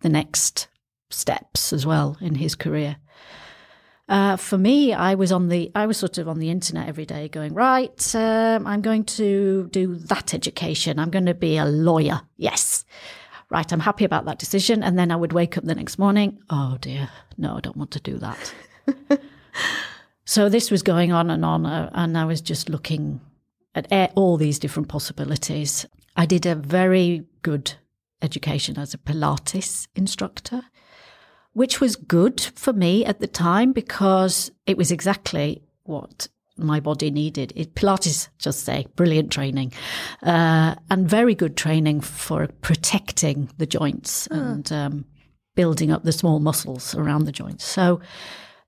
[0.00, 0.68] the next
[1.10, 2.96] steps as well in his career.
[4.08, 7.06] Uh, for me, I was on the I was sort of on the internet every
[7.06, 8.14] day, going right.
[8.14, 10.98] Um, I'm going to do that education.
[10.98, 12.22] I'm going to be a lawyer.
[12.36, 12.84] Yes,
[13.50, 13.72] right.
[13.72, 14.82] I'm happy about that decision.
[14.82, 16.38] And then I would wake up the next morning.
[16.50, 18.54] Oh dear, no, I don't want to do that.
[20.24, 23.20] so this was going on and on, uh, and I was just looking
[23.74, 25.86] at all these different possibilities.
[26.16, 27.74] I did a very good
[28.22, 30.62] education as a Pilates instructor,
[31.52, 37.10] which was good for me at the time because it was exactly what my body
[37.10, 37.52] needed.
[37.56, 39.72] It, Pilates, just say, brilliant training,
[40.22, 45.04] uh, and very good training for protecting the joints and um,
[45.54, 47.64] building up the small muscles around the joints.
[47.64, 48.00] So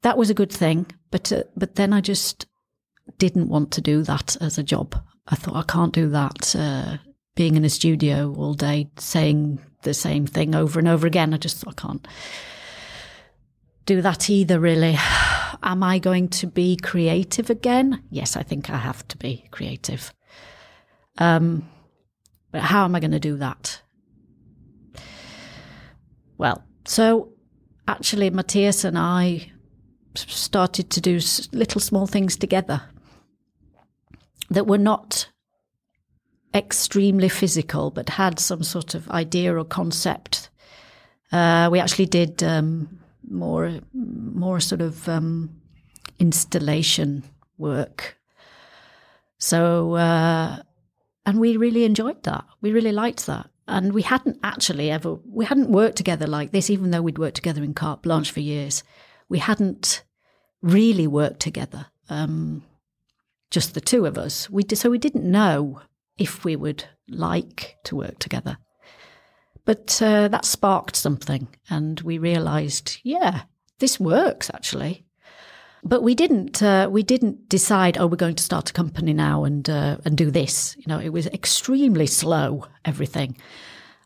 [0.02, 0.86] that was a good thing.
[1.10, 2.46] But uh, but then I just
[3.18, 4.96] didn't want to do that as a job.
[5.28, 6.54] I thought I can't do that.
[6.56, 6.98] Uh,
[7.34, 11.32] being in a studio all day saying the same thing over and over again.
[11.32, 12.08] I just thought I can't
[13.86, 14.98] do that either, really.
[15.62, 18.02] Am I going to be creative again?
[18.10, 20.12] Yes, I think I have to be creative.
[21.18, 21.68] Um,
[22.50, 23.80] but how am I going to do that?
[26.36, 27.32] Well, so
[27.86, 29.51] actually, Matthias and I
[30.14, 31.20] started to do
[31.52, 32.82] little small things together
[34.50, 35.28] that were not
[36.54, 40.50] extremely physical, but had some sort of idea or concept.
[41.30, 45.50] Uh, we actually did um, more, more sort of um,
[46.18, 47.24] installation
[47.56, 48.18] work.
[49.38, 50.58] So, uh,
[51.24, 52.44] and we really enjoyed that.
[52.60, 53.48] We really liked that.
[53.68, 57.36] And we hadn't actually ever, we hadn't worked together like this, even though we'd worked
[57.36, 58.82] together in Carte Blanche for years.
[59.32, 60.04] We hadn't
[60.60, 62.62] really worked together, um,
[63.50, 64.50] just the two of us.
[64.50, 65.80] We so we didn't know
[66.18, 68.58] if we would like to work together.
[69.64, 73.44] But uh, that sparked something, and we realised, yeah,
[73.78, 75.06] this works actually.
[75.82, 76.62] But we didn't.
[76.62, 77.96] Uh, we didn't decide.
[77.96, 80.76] Oh, we're going to start a company now and uh, and do this.
[80.76, 82.66] You know, it was extremely slow.
[82.84, 83.38] Everything.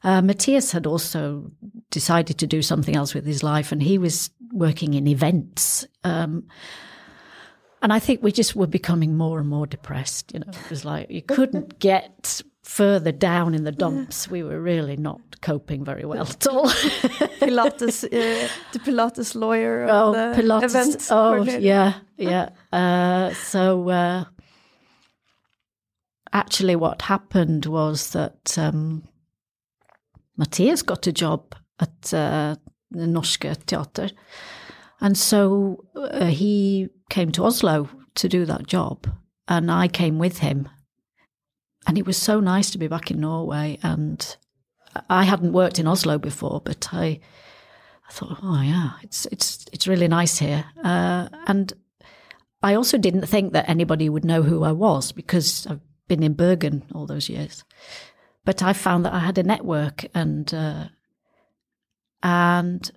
[0.04, 1.50] Uh, Matthias had also
[1.90, 5.86] decided to do something else with his life, and he was working in events.
[6.04, 6.46] Um,
[7.82, 10.32] and I think we just were becoming more and more depressed.
[10.32, 14.28] You know, it was like you couldn't get further down in the dumps.
[14.28, 16.66] We were really not coping very well at all.
[17.40, 19.86] Pilates, uh, the Pilates lawyer.
[19.88, 21.08] Oh, Pilates.
[21.10, 22.48] Oh, yeah, yeah.
[22.72, 24.24] Uh, so uh,
[26.32, 29.04] actually, what happened was that um,
[30.36, 32.56] Matthias got a job at uh,
[32.96, 34.10] Norske Teater.
[35.00, 39.06] And so uh, he came to Oslo to do that job,
[39.46, 40.68] and I came with him.
[41.86, 43.78] And it was so nice to be back in Norway.
[43.82, 44.36] And
[45.08, 47.20] I hadn't worked in Oslo before, but I,
[48.08, 50.64] I thought, oh yeah, it's it's it's really nice here.
[50.82, 51.72] Uh, and
[52.62, 56.34] I also didn't think that anybody would know who I was because I've been in
[56.34, 57.64] Bergen all those years.
[58.44, 60.84] But I found that I had a network, and uh,
[62.22, 62.90] and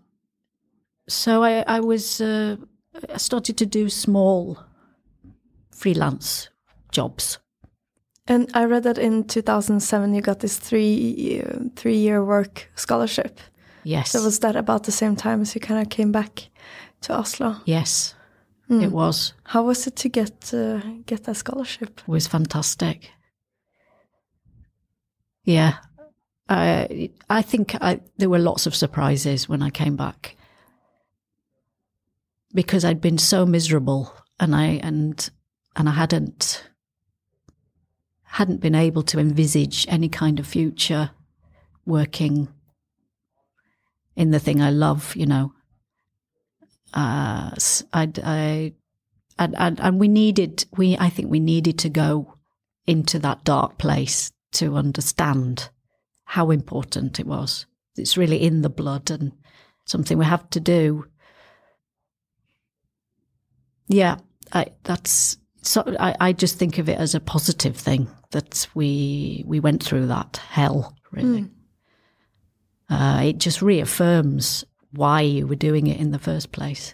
[1.07, 2.57] so I, I was uh,
[3.13, 4.57] I started to do small
[5.71, 6.49] freelance
[6.91, 7.39] jobs.
[8.27, 13.39] And I read that in 2007 you got this three uh, three year work scholarship.
[13.83, 14.11] Yes.
[14.11, 16.49] So was that about the same time as you kind of came back
[17.01, 17.55] to Oslo?
[17.65, 18.13] Yes,
[18.69, 18.83] mm.
[18.83, 19.33] it was.
[19.43, 22.01] How was it to get uh, get that scholarship?
[22.01, 23.11] It was fantastic.
[25.43, 25.77] Yeah,
[26.49, 30.35] I I think I, there were lots of surprises when I came back
[32.53, 35.29] because I'd been so miserable and I and
[35.75, 36.63] and I hadn't
[38.23, 41.11] hadn't been able to envisage any kind of future
[41.85, 42.47] working
[44.15, 45.53] in the thing I love, you know.
[46.93, 47.51] Uh,
[47.93, 48.73] I, I,
[49.39, 52.35] and, and we needed, we, I think we needed to go
[52.85, 55.69] into that dark place to understand
[56.29, 57.65] how important it was.
[57.95, 59.31] It's really in the blood and
[59.85, 61.05] something we have to do
[63.89, 64.17] yeah,
[64.53, 65.83] I, that's so.
[65.99, 70.05] I, I just think of it as a positive thing that we we went through
[70.07, 70.95] that hell.
[71.11, 71.49] Really, mm.
[72.89, 76.93] uh, it just reaffirms why you were doing it in the first place.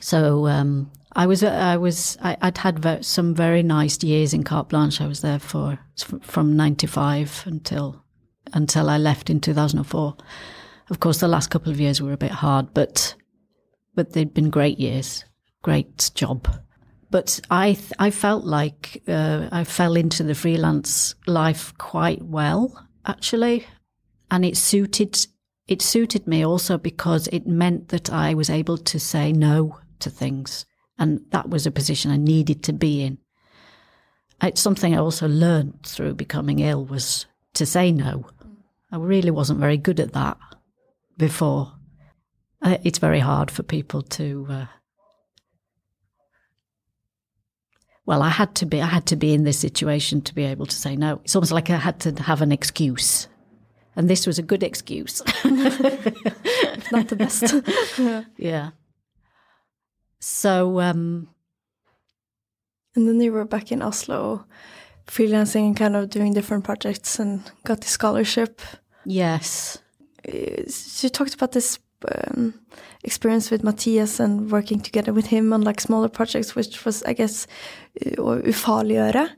[0.00, 4.68] So um, I was I was I, would had some very nice years in Carte
[4.68, 5.00] Blanche.
[5.00, 5.80] I was there for
[6.22, 8.04] from '95 until
[8.52, 10.16] until I left in 2004.
[10.88, 13.14] Of course, the last couple of years were a bit hard, but
[13.94, 15.24] but they'd been great years
[15.66, 16.46] great job.
[17.10, 23.66] But I, I felt like uh, I fell into the freelance life quite well, actually,
[24.30, 25.26] and it suited
[25.66, 30.08] it suited me also because it meant that I was able to say no to
[30.08, 30.64] things,
[31.00, 33.18] and that was a position I needed to be in.
[34.40, 38.26] It's something I also learned through becoming ill was to say no.
[38.96, 40.38] I really wasn't very good at that
[41.18, 41.72] before.
[42.62, 44.66] Uh, it's very hard for people to uh,
[48.06, 50.64] well, I had to be, I had to be in this situation to be able
[50.64, 51.20] to say no.
[51.24, 53.28] It's almost like I had to have an excuse.
[53.96, 55.22] And this was a good excuse.
[55.44, 57.52] Not the best.
[57.98, 58.24] yeah.
[58.38, 58.70] yeah.
[60.20, 61.28] So, um,
[62.94, 64.46] and then you were back in Oslo,
[65.06, 68.62] freelancing and kind of doing different projects and got the scholarship.
[69.06, 69.78] Yes.
[70.24, 71.78] You talked about this
[72.08, 72.54] um,
[73.04, 77.12] experience with Matthias and working together with him on like smaller projects, which was, I
[77.14, 77.46] guess,
[78.04, 79.28] uh, ufarliggjøre.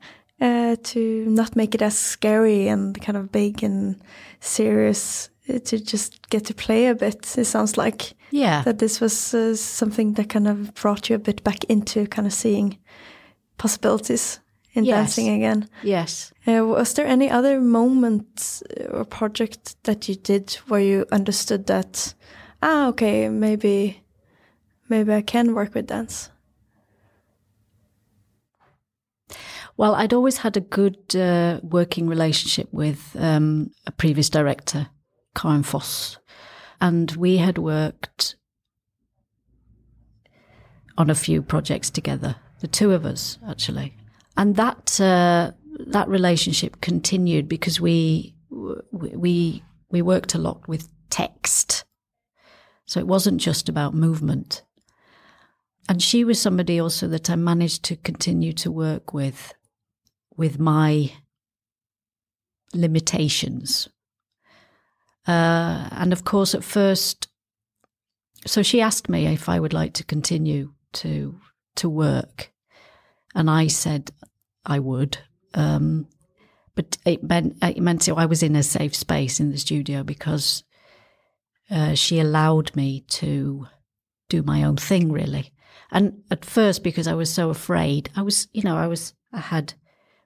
[0.41, 3.97] uh, to not make it as scary and kind of big and
[4.41, 5.31] serious.
[5.49, 7.37] uh, To just get to play a bit.
[7.39, 8.63] It sounds like Yeah.
[8.65, 12.27] that this was uh, something that kind of brought you a bit back into kind
[12.27, 12.79] of seeing
[13.59, 14.41] possibilities
[14.79, 14.97] in Yes.
[14.97, 15.69] dancing again.
[15.83, 16.33] yes.
[16.47, 22.15] Uh, was there any other moment or project that you did where you understood that,
[22.63, 24.03] ah, okay, maybe,
[24.89, 26.31] maybe I can work with dance?
[29.77, 34.89] Well, I'd always had a good uh, working relationship with um, a previous director,
[35.37, 36.19] Karen Foss,
[36.81, 38.37] and we had worked
[40.97, 43.95] on a few projects together, the two of us actually,
[44.39, 45.51] and that uh,
[45.89, 51.85] that relationship continued because we we we worked a lot with text,
[52.87, 54.63] so it wasn't just about movement.
[55.91, 59.55] And she was somebody also that I managed to continue to work with
[60.37, 61.13] with my
[62.75, 63.89] limitations.
[65.27, 67.29] Uh, and of course, at first,
[68.47, 71.35] so she asked me if I would like to continue to
[71.77, 72.53] to work,
[73.39, 74.11] and I said
[74.67, 75.17] I would.
[75.55, 76.09] Um,
[76.75, 80.03] but it meant it meant so I was in a safe space in the studio
[80.03, 80.65] because
[81.71, 83.67] uh, she allowed me to
[84.29, 85.53] do my own thing, really.
[85.91, 89.39] And at first, because I was so afraid, I was, you know, I was, I
[89.39, 89.75] had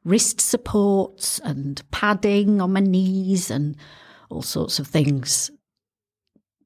[0.05, 3.77] wrist supports and padding on my knees and
[4.31, 5.51] all sorts of things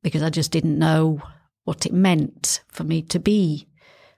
[0.02, 1.20] because I just didn't know
[1.64, 3.68] what it meant for me to be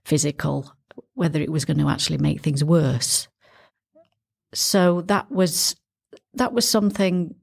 [0.04, 0.72] physical,
[1.14, 3.28] whether it was going to actually make things worse.
[4.54, 5.76] So that was
[6.34, 7.34] that was something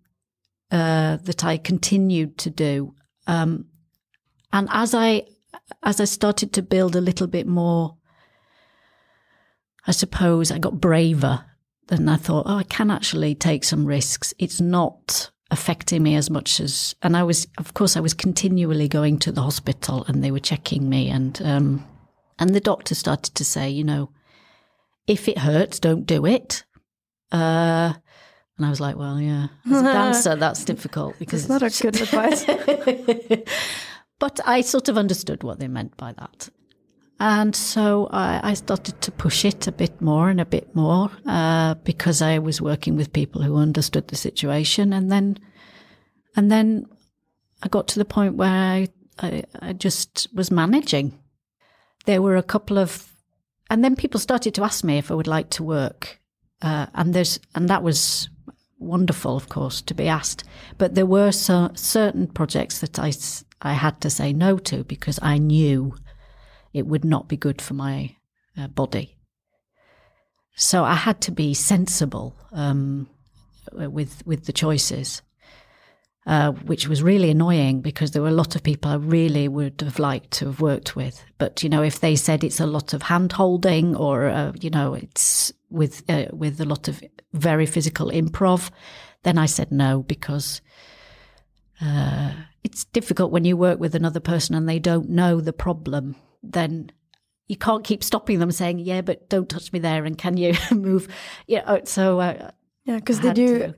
[0.71, 2.95] uh, that I continued to do,
[3.27, 3.65] um,
[4.51, 5.23] and as I
[5.83, 7.97] as I started to build a little bit more,
[9.85, 11.45] I suppose I got braver.
[11.87, 14.33] Then I thought, oh, I can actually take some risks.
[14.39, 18.87] It's not affecting me as much as, and I was, of course, I was continually
[18.87, 21.85] going to the hospital and they were checking me, and um,
[22.39, 24.11] and the doctor started to say, you know,
[25.07, 26.63] if it hurts, don't do it.
[27.31, 27.93] Uh,
[28.57, 31.81] and I was like, well, yeah, as a dancer, that's difficult because It's not a
[31.81, 32.45] good advice.
[34.19, 36.49] but I sort of understood what they meant by that.
[37.19, 41.09] And so I, I started to push it a bit more and a bit more
[41.25, 45.37] uh, because I was working with people who understood the situation, and then,
[46.35, 46.87] and then
[47.63, 48.87] I got to the point where I,
[49.19, 51.17] I, I just was managing.
[52.05, 53.11] There were a couple of,
[53.69, 56.19] and then people started to ask me if I would like to work,
[56.61, 58.29] uh, and there's, and that was
[58.77, 60.43] wonderful, of course, to be asked.
[60.77, 63.11] But there were so, certain projects that I
[63.61, 65.95] I had to say no to because I knew
[66.73, 68.15] it would not be good for my
[68.57, 69.17] uh, body.
[70.55, 73.09] So I had to be sensible um,
[73.73, 75.21] with with the choices,
[76.25, 79.81] uh, which was really annoying because there were a lot of people I really would
[79.81, 81.23] have liked to have worked with.
[81.37, 84.69] But you know, if they said it's a lot of hand holding or uh, you
[84.69, 87.03] know it's with uh, with a lot of
[87.33, 88.71] very physical improv,
[89.23, 90.61] then I said no because
[91.81, 92.31] uh,
[92.63, 96.15] it's difficult when you work with another person and they don't know the problem.
[96.41, 96.91] Then
[97.47, 100.53] you can't keep stopping them saying, "Yeah, but don't touch me there," and can you
[100.71, 101.07] move?
[101.45, 101.63] Yeah.
[101.65, 102.49] uh, So uh,
[102.85, 103.75] yeah, because had you to.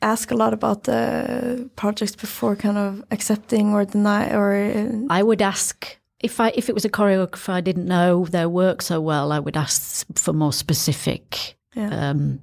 [0.00, 5.22] Ask a lot about the projects before kind of accepting or deny or uh, I
[5.22, 9.00] would ask if I if it was a choreographer I didn't know their work so
[9.00, 9.32] well.
[9.32, 11.56] I would ask for more specific.
[11.74, 12.10] yeah.
[12.10, 12.40] Um,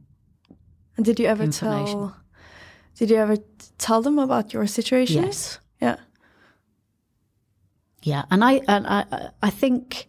[0.98, 2.16] and did you ever tell
[2.98, 3.38] did you ever
[3.78, 5.24] tell them about your situation?
[5.24, 5.60] yes.
[5.82, 5.98] Yeah.
[8.04, 10.08] Yeah, and I and I I think,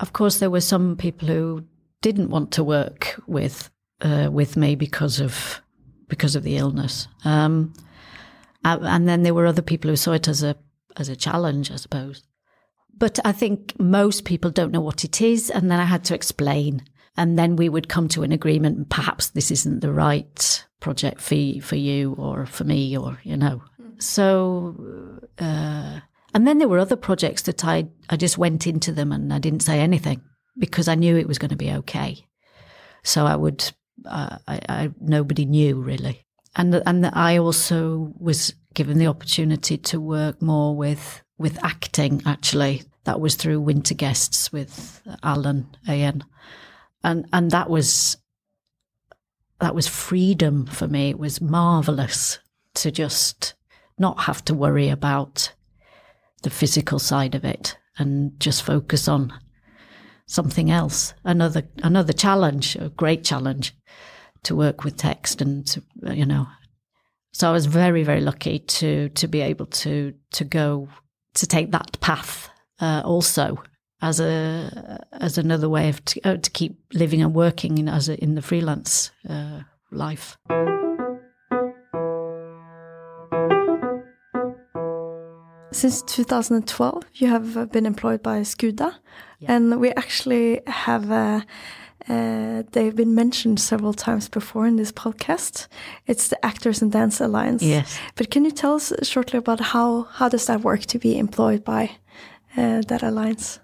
[0.00, 1.64] of course, there were some people who
[2.02, 3.70] didn't want to work with
[4.02, 5.62] uh, with me because of
[6.08, 7.72] because of the illness, um,
[8.64, 10.56] and then there were other people who saw it as a
[10.96, 12.22] as a challenge, I suppose.
[12.98, 16.14] But I think most people don't know what it is, and then I had to
[16.14, 16.82] explain,
[17.16, 18.88] and then we would come to an agreement.
[18.88, 23.62] Perhaps this isn't the right project fee for you or for me, or you know.
[23.98, 25.20] So.
[25.38, 26.00] Uh,
[26.36, 29.38] and then there were other projects that I, I just went into them and I
[29.38, 30.20] didn't say anything
[30.58, 32.26] because I knew it was going to be okay.
[33.02, 33.72] So I would,
[34.04, 36.24] Uh, I, I, nobody knew really.
[36.54, 42.82] And, and I also was given the opportunity to work more with, with acting actually.
[43.04, 46.22] That was through Winter Guests with Alan Øyen.
[47.04, 48.16] And, and that was,
[49.60, 51.10] that was freedom for me.
[51.10, 52.38] It was marvelous
[52.74, 53.54] to just
[53.98, 55.52] not have to worry about
[56.42, 59.32] the physical side of it and just focus on
[60.26, 63.74] something else, another another challenge, a great challenge
[64.42, 66.46] to work with text and to, you know.
[67.32, 70.88] So I was very very lucky to to be able to to go
[71.34, 72.48] to take that path
[72.80, 73.62] uh, also
[74.02, 78.08] as a as another way of t- uh, to keep living and working in, as
[78.08, 79.60] a, in the freelance uh,
[79.90, 80.36] life.
[85.76, 88.94] Since 2012, you have uh, been employed by Skuda,
[89.40, 89.52] yeah.
[89.52, 91.10] and we actually have.
[91.10, 91.42] Uh,
[92.08, 95.68] uh, they've been mentioned several times before in this podcast.
[96.06, 97.62] It's the Actors and Dance Alliance.
[97.62, 97.98] Yes.
[98.14, 101.62] But can you tell us shortly about how how does that work to be employed
[101.62, 101.90] by
[102.56, 103.60] uh, that alliance?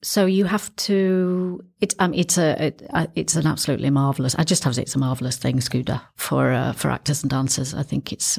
[0.00, 1.64] So you have to.
[1.80, 2.66] It, um, it's a.
[2.66, 4.36] It, uh, it's an absolutely marvelous.
[4.36, 7.30] I just have to say it's a marvelous thing, Skuda, for uh, for actors and
[7.30, 7.74] dancers.
[7.74, 8.38] I think it's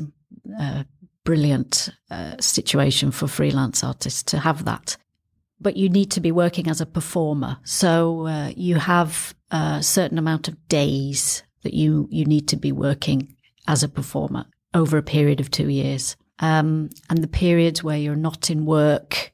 [1.29, 4.97] brilliant uh, situation for freelance artists to have that.
[5.61, 10.17] But you need to be working as a performer, so uh, you have a certain
[10.17, 13.35] amount of days that you you need to be working
[13.67, 16.15] as a performer over a period of two years.
[16.39, 19.33] Um, and the periods where you're not in work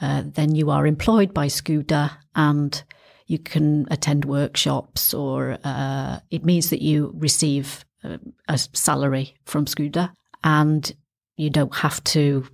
[0.00, 2.82] uh, then you are employed by Skuda and
[3.26, 8.18] you can attend workshops or uh, it means that you receive a,
[8.48, 10.12] a salary from Skuda
[10.44, 10.94] and
[11.38, 12.44] you don't have to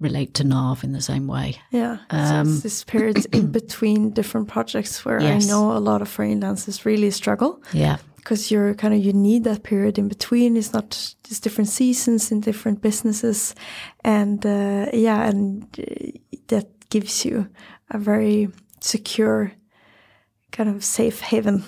[0.00, 1.56] relate to NAV in the same way.
[1.70, 1.98] Yeah.
[2.10, 5.44] Um, so this period in between different projects where yes.
[5.44, 7.62] I know a lot of freelancers really struggle.
[7.72, 7.98] Yeah.
[8.16, 10.56] Because you're kind of, you need that period in between.
[10.56, 13.54] It's not just different seasons in different businesses.
[14.04, 17.48] And uh, yeah, and uh, that gives you
[17.90, 18.48] a very
[18.80, 19.52] secure
[20.56, 21.62] kind of safe haven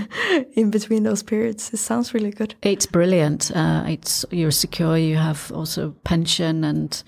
[0.56, 1.72] in between those periods.
[1.72, 2.54] It sounds really good.
[2.62, 3.50] It's brilliant.
[3.54, 4.98] Uh, it's you're secure.
[4.98, 7.02] You have also pension and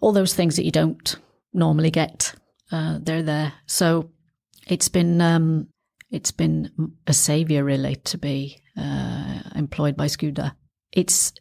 [0.00, 1.16] all those things that you don't
[1.52, 2.34] normally get.
[2.72, 3.52] Uh, they're there.
[3.66, 4.10] So
[4.66, 5.68] it's been um,
[6.10, 6.70] it's been
[7.06, 10.52] a savior really to be uh, employed by Skuda.
[10.92, 11.32] It's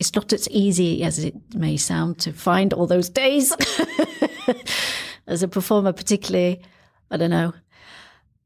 [0.00, 3.54] it's not as easy as it may sound to find all those days
[5.26, 6.62] as a performer, particularly.
[7.12, 7.52] I don't know,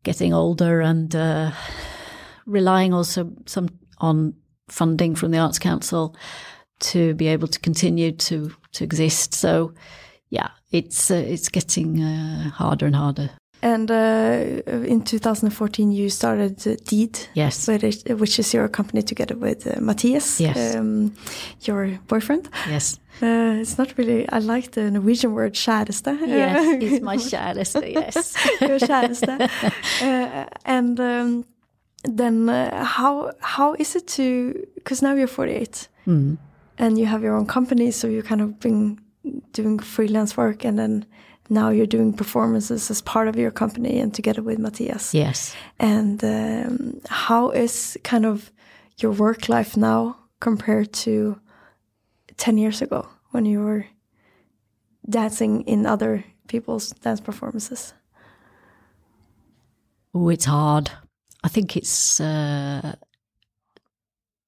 [0.04, 1.50] getting older and uh,
[2.46, 4.34] relying also some on
[4.68, 6.14] funding from the Arts Council
[6.80, 9.34] to be able to continue to to exist.
[9.34, 9.74] So,
[10.30, 13.30] yeah, it's uh, it's getting uh, harder and harder.
[13.64, 19.80] And uh, in 2014, you started Deed, yes, which is your company together with uh,
[19.80, 20.76] Matthias, yes.
[20.76, 21.14] Um,
[21.62, 22.50] your boyfriend.
[22.68, 23.00] Yes.
[23.22, 24.28] Uh, it's not really.
[24.28, 27.90] I like the Norwegian word "kjæreste." Yes, it's my kjæreste.
[27.90, 29.48] Yes, your kjæreste.
[30.02, 31.44] Uh, and um,
[32.04, 34.52] then, uh, how how is it to?
[34.74, 36.36] Because now you're 48, mm.
[36.78, 38.98] and you have your own company, so you kind of been
[39.54, 41.06] doing freelance work, and then
[41.48, 45.14] now you're doing performances as part of your company and together with Matthias.
[45.14, 45.54] Yes.
[45.78, 48.50] And um, how is kind of
[48.98, 51.38] your work life now compared to
[52.36, 53.86] 10 years ago when you were
[55.08, 57.92] dancing in other people's dance performances?
[60.14, 60.90] Oh, it's hard.
[61.42, 62.94] I think it's uh,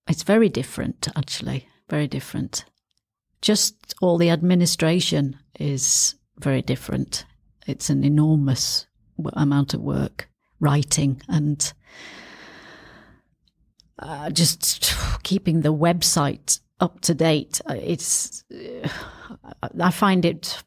[0.09, 2.65] it's very different, actually, very different.
[3.43, 7.25] Just all the administration is very different.
[7.67, 8.87] It's an enormous
[9.35, 10.29] amount of work,
[10.61, 11.73] writing and
[13.99, 17.61] uh, just keeping the website up to date.
[17.69, 18.89] Uh, it's uh,
[19.81, 20.63] I find it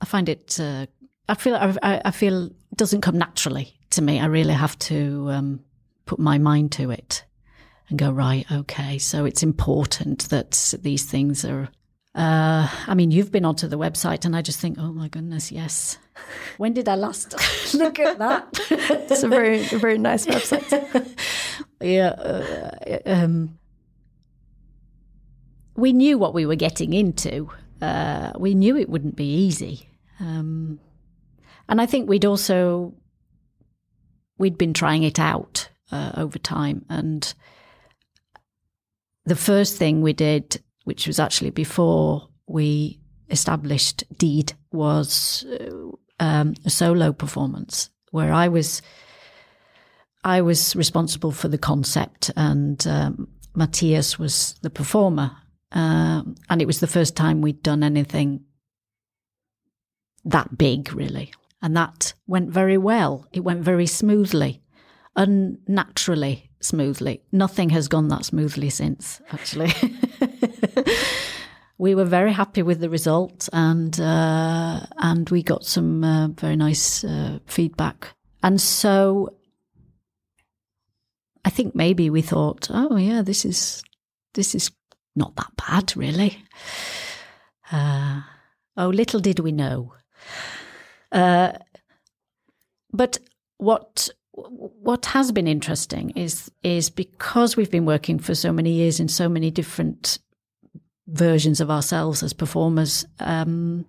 [0.00, 0.86] I find it uh,
[1.28, 4.20] I feel I, I, feel it doesn't come naturally to me.
[4.20, 5.60] I really have to um,
[6.06, 7.24] put my mind to it
[7.88, 8.44] and go right.
[8.50, 11.68] Okay, so it's important that these things are
[12.14, 15.50] uh, I mean, you've been onto the website, and I just think, oh my goodness,
[15.50, 15.98] yes.
[16.58, 17.34] When did I last
[17.74, 18.46] look at that?
[18.70, 21.08] it's a very, very nice website.
[21.80, 22.10] yeah.
[22.10, 23.58] Uh, um,
[25.74, 27.50] we knew what we were getting into.
[27.82, 29.88] Uh, we knew it wouldn't be easy,
[30.20, 30.78] um,
[31.68, 32.94] and I think we'd also
[34.38, 37.34] we'd been trying it out uh, over time, and
[39.24, 45.44] the first thing we did which was actually before we established Deed, was
[46.20, 48.80] um, a solo performance where I was
[50.22, 55.32] I was responsible for the concept, and um, Matthias was the performer.
[55.72, 58.44] Um, and it was the first time we'd done anything
[60.24, 61.32] that big, really.
[61.60, 63.26] And that went very well.
[63.32, 64.62] It went very smoothly,
[65.16, 67.22] unnaturally smoothly.
[67.32, 69.72] Nothing has gone that smoothly since, actually.
[71.78, 76.56] we were very happy with the result, and uh, and we got some uh, very
[76.56, 78.14] nice uh, feedback.
[78.42, 79.34] And so,
[81.44, 83.82] I think maybe we thought, oh yeah, this is
[84.34, 84.70] this is
[85.16, 86.44] not that bad, really.
[87.70, 88.22] Uh,
[88.76, 89.94] oh, little did we know.
[91.10, 91.52] Uh,
[92.92, 93.18] but
[93.58, 98.98] what what has been interesting is is because we've been working for so many years
[98.98, 100.18] in so many different
[101.06, 103.06] versions of ourselves as performers.
[103.20, 103.86] Um,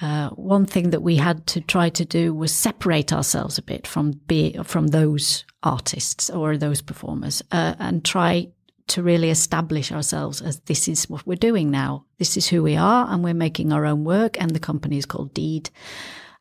[0.00, 3.86] uh, one thing that we had to try to do was separate ourselves a bit
[3.86, 8.48] from be, from those artists or those performers uh, and try
[8.88, 12.04] to really establish ourselves as this is what we're doing now.
[12.18, 14.40] This is who we are, and we're making our own work.
[14.40, 15.70] And the company is called Deed.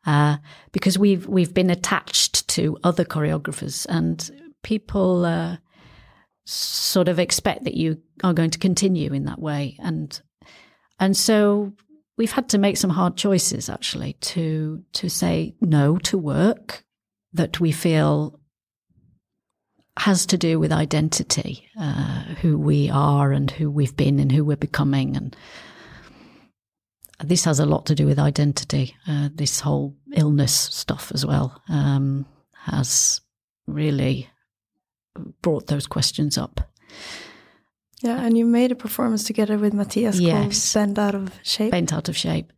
[0.05, 0.37] Uh,
[0.71, 4.31] because we've we've been attached to other choreographers, and
[4.63, 5.57] people uh,
[6.45, 10.21] sort of expect that you are going to continue in that way, and
[10.99, 11.71] and so
[12.17, 16.83] we've had to make some hard choices actually to to say no to work
[17.33, 18.39] that we feel
[19.97, 24.43] has to do with identity, uh, who we are and who we've been and who
[24.43, 25.15] we're becoming.
[25.15, 25.35] And
[27.23, 28.95] this has a lot to do with identity.
[29.07, 32.25] Uh, this whole illness stuff as well um,
[32.65, 33.21] has
[33.67, 34.29] really
[35.41, 36.61] brought those questions up.
[38.01, 40.73] Yeah, and you made a performance together with Matthias yes.
[40.73, 41.71] called Bent Out of Shape.
[41.71, 42.51] Bent Out of Shape.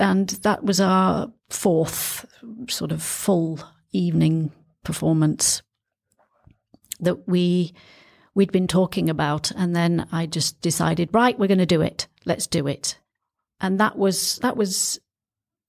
[0.00, 2.24] And that was our fourth
[2.68, 3.60] sort of full
[3.92, 4.52] evening
[4.84, 5.62] performance
[7.00, 7.74] that we
[8.36, 12.06] we'd been talking about and then I just decided right we're going to do it.
[12.26, 12.98] Let's do it.
[13.60, 15.00] And that was that was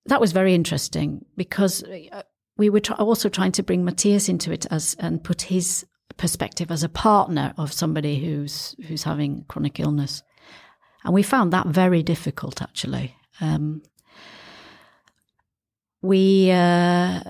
[0.05, 2.24] that was very interesting because uh,
[2.57, 5.86] we were also trying to bring Matthias into it as and put his
[6.18, 10.22] perspective as a partner of somebody who's who's having chronic illness.
[11.05, 13.15] And we found that very difficult actually.
[13.39, 13.82] Um,
[16.01, 17.22] we uh,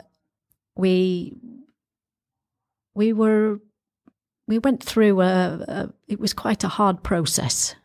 [0.75, 1.37] we
[2.95, 3.59] we were
[4.47, 7.75] we went through a, a, it was quite a hard process.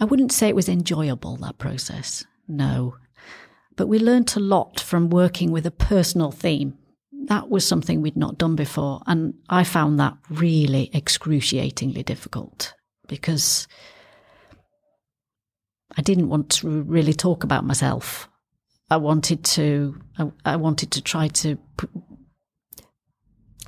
[0.00, 2.24] I wouldn't say it was enjoyable that process.
[2.48, 2.96] No.
[3.76, 6.78] But we learnt a lot from working with a personal theme.
[7.26, 12.74] That was something we'd not done before and I found that really excruciatingly difficult
[13.08, 13.66] because
[15.96, 18.28] I didn't want to really talk about myself.
[18.90, 21.58] I wanted to I, I wanted to try to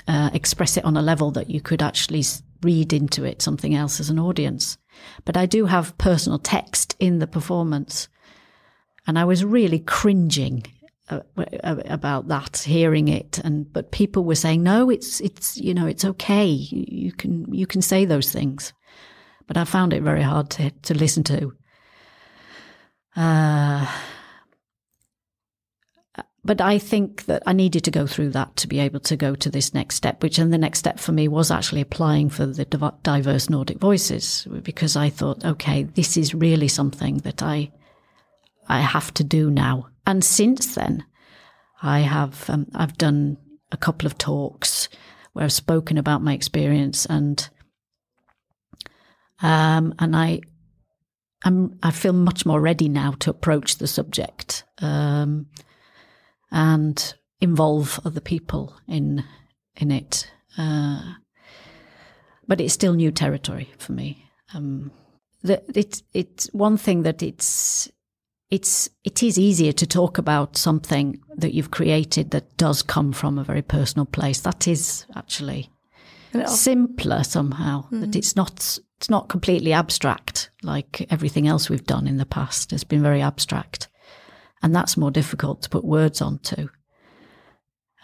[0.09, 2.24] uh, express it on a level that you could actually
[2.62, 4.78] read into it something else as an audience.
[5.24, 8.09] But I do have personal text in the performance.
[9.07, 10.64] And I was really cringing
[11.09, 13.38] uh, uh, about that, hearing it.
[13.38, 16.46] And, but people were saying, no, it's, it's, you know, it's okay.
[16.46, 18.72] You, you can, you can say those things.
[19.46, 21.52] But I found it very hard to, to listen to.
[23.14, 23.86] Uh,
[26.47, 29.34] but I think that I needed to go through that to be able to go
[29.34, 32.47] to this next step, which and the next step for me was actually applying for
[32.47, 32.64] the
[33.03, 37.72] diverse Nordic voices because I thought, okay, this is really something that I,
[38.68, 39.88] I have to do now.
[40.07, 41.05] And since then,
[41.82, 43.38] I have, um, I've done
[43.72, 44.88] a couple of talks
[45.32, 47.49] where I've spoken about my experience and,
[49.42, 50.42] um, and I,
[51.44, 54.62] I'm, I feel much more ready now to approach the subject.
[54.78, 55.47] Um,
[56.51, 59.24] and involve other people in
[59.76, 60.30] in it.
[60.57, 61.14] Uh,
[62.47, 64.24] but it's still new territory for me.
[64.55, 64.90] Um,
[65.42, 65.62] the,
[66.12, 67.90] it's one thing that it's
[68.51, 73.38] it's it is easier to talk about something that you've created that does come from
[73.38, 74.40] a very personal place.
[74.40, 75.70] That is actually
[76.47, 77.82] simpler somehow.
[77.82, 78.01] Mm-hmm.
[78.01, 82.72] That it's not it's not completely abstract like everything else we've done in the past
[82.72, 83.88] It's been very abstract.
[84.67, 86.67] And that's more difficult to put words onto.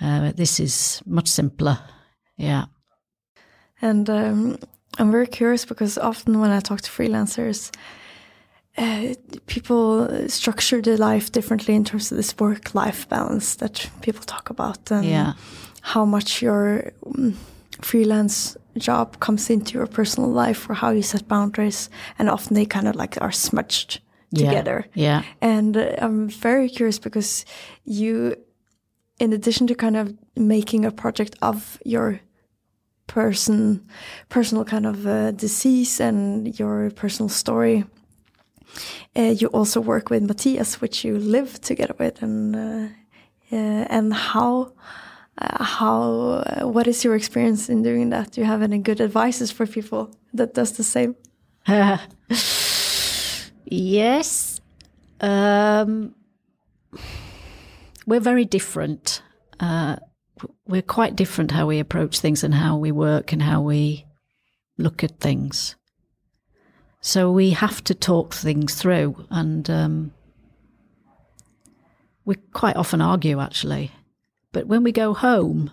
[0.01, 1.81] Uh, this is much simpler.
[2.37, 2.67] Yeah.
[3.81, 4.59] And um,
[4.97, 7.75] I'm very curious because often when I talk to freelancers,
[8.79, 9.15] uh,
[9.47, 14.49] people structure their life differently in terms of this work life balance that people talk
[14.49, 15.33] about and yeah.
[15.81, 17.37] how much your um,
[17.81, 21.91] freelance job comes into your personal life or how you set boundaries.
[22.21, 24.01] And often they kind of like are smudged
[24.35, 24.87] together.
[24.95, 25.22] Yeah.
[25.41, 27.45] And uh, I'm very curious because
[27.85, 28.37] you,
[29.18, 32.20] in addition to kind of making a project of your
[33.07, 33.87] person,
[34.28, 37.85] personal kind of uh, disease and your personal story,
[39.16, 42.89] uh, you also work with Matthias, which you live together with, and uh,
[43.51, 44.72] and how.
[45.39, 46.03] Uh, how
[46.47, 49.66] uh, what is your experience in doing that do you have any good advices for
[49.66, 51.16] people that does the same
[53.73, 54.61] yes.
[55.20, 56.14] Um,
[58.07, 59.23] we're very different.
[59.61, 59.97] Uh,
[60.66, 64.07] we're quite different how we approach things and how we work and how we
[64.79, 65.77] look at things.
[67.01, 70.14] So we have to talk things through, and um,
[72.25, 73.91] we quite often argue actually.
[74.53, 75.70] But when we go home,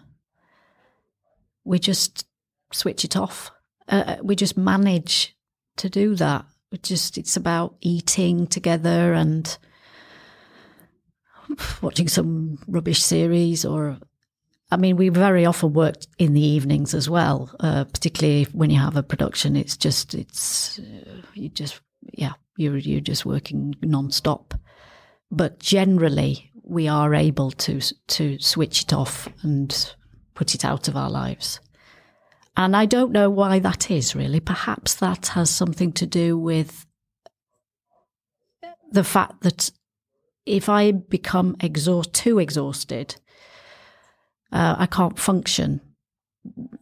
[1.64, 2.26] we just
[2.72, 3.52] switch it off.
[3.88, 5.36] Uh, uh we just manage
[5.78, 6.46] to do that.
[6.84, 9.58] Just it's about eating together and
[11.82, 13.98] watching some rubbish series or
[14.72, 18.80] I mean, we very often work in the evenings as well, uh, particularly when you
[18.80, 19.56] have a production.
[19.56, 21.82] It's just, it's, uh, you just,
[22.14, 24.54] yeah, you're, you're just working non-stop.
[25.32, 29.96] But generally, we are able to, to switch it off and
[30.36, 31.60] put it out of our lives.
[32.60, 34.42] And I don't know why that is really.
[34.42, 36.86] Perhaps that has something to do with
[38.92, 39.72] the fact that
[40.46, 43.16] if I become exhaust, too exhausted,
[44.52, 45.80] uh, I can't function.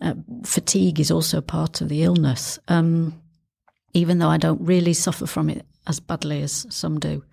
[0.01, 3.21] Uh, fatigue is also part of the illness, um,
[3.93, 7.23] even though I don't really suffer from it as badly as some do.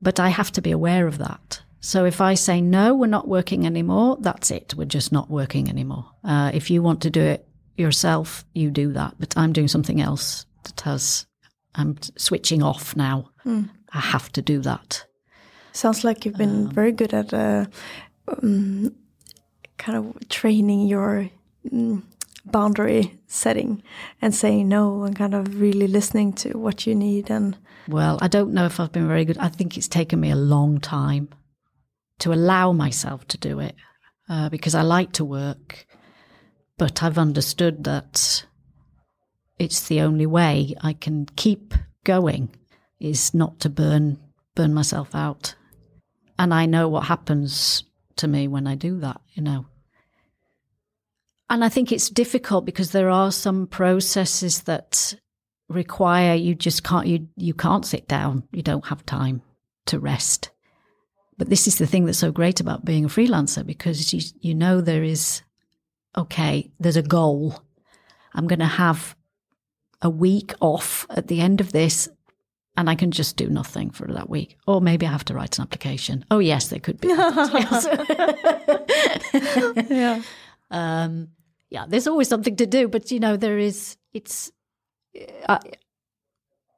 [0.00, 1.60] But I have to be aware of that.
[1.84, 4.72] So if I say, no, we're not working anymore, that's it.
[4.74, 6.06] We're just not working anymore.
[6.24, 9.16] Uh, if you want to do it yourself, you do that.
[9.18, 11.26] But I'm doing something else that has,
[11.74, 13.28] I'm switching off now.
[13.44, 13.68] Mm.
[13.92, 15.04] I have to do that.
[15.72, 17.66] Sounds like you've been um, very good at uh,
[18.28, 18.94] um,
[19.76, 21.28] kind of training your
[21.70, 22.02] um,
[22.46, 23.82] boundary setting
[24.22, 27.56] and saying no and kind of really listening to what you need and
[27.88, 30.36] well i don't know if i've been very good i think it's taken me a
[30.36, 31.26] long time
[32.20, 33.74] to allow myself to do it
[34.28, 35.86] uh, because I like to work,
[36.78, 38.46] but I've understood that
[39.58, 42.50] it's the only way I can keep going
[43.00, 44.18] is not to burn
[44.54, 45.54] burn myself out.
[46.38, 47.84] And I know what happens
[48.16, 49.66] to me when I do that, you know.
[51.50, 55.14] And I think it's difficult because there are some processes that
[55.68, 58.44] require you just can't you you can't sit down.
[58.52, 59.42] You don't have time
[59.86, 60.50] to rest.
[61.36, 64.54] But this is the thing that's so great about being a freelancer because you, you
[64.54, 65.42] know there is,
[66.16, 67.60] okay, there's a goal.
[68.34, 69.16] I'm going to have
[70.00, 72.08] a week off at the end of this
[72.76, 74.56] and I can just do nothing for that week.
[74.66, 76.24] Or maybe I have to write an application.
[76.30, 77.08] Oh, yes, there could be.
[79.94, 80.22] yeah.
[80.70, 81.28] Um,
[81.70, 84.50] yeah, there's always something to do, but you know, there is, it's,
[85.48, 85.60] I,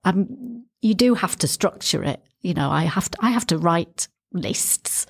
[0.05, 2.23] I'm, you do have to structure it.
[2.43, 5.07] You know, I have to, I have to write lists.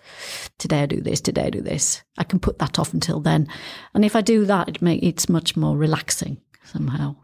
[0.59, 2.03] Today I do this, today I do this.
[2.19, 3.49] I can put that off until then.
[3.95, 7.17] And if I do that, it make, it's much more relaxing somehow.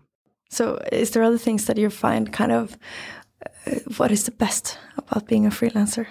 [0.51, 2.77] So, is there other things that you find kind of
[3.67, 6.07] uh, what is the best about being a freelancer?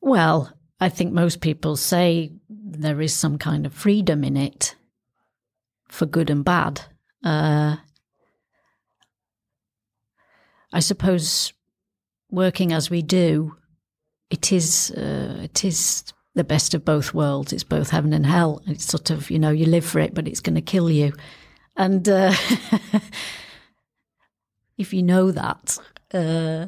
[0.00, 4.74] Well, I think most people say there is some kind of freedom in it
[5.88, 6.80] for good and bad.
[7.24, 7.76] Uh,
[10.72, 11.52] I suppose
[12.32, 13.56] working as we do,
[14.30, 16.04] it is uh, it is
[16.34, 17.52] the best of both worlds.
[17.52, 18.62] It's both heaven and hell.
[18.66, 21.12] It's sort of you know you live for it, but it's going to kill you,
[21.76, 22.34] and uh,
[24.78, 25.78] if you know that,
[26.12, 26.66] uh,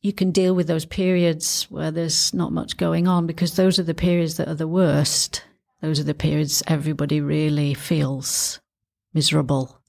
[0.00, 3.84] you can deal with those periods where there's not much going on because those are
[3.84, 5.44] the periods that are the worst.
[5.80, 8.58] Those are the periods everybody really feels
[9.12, 9.80] miserable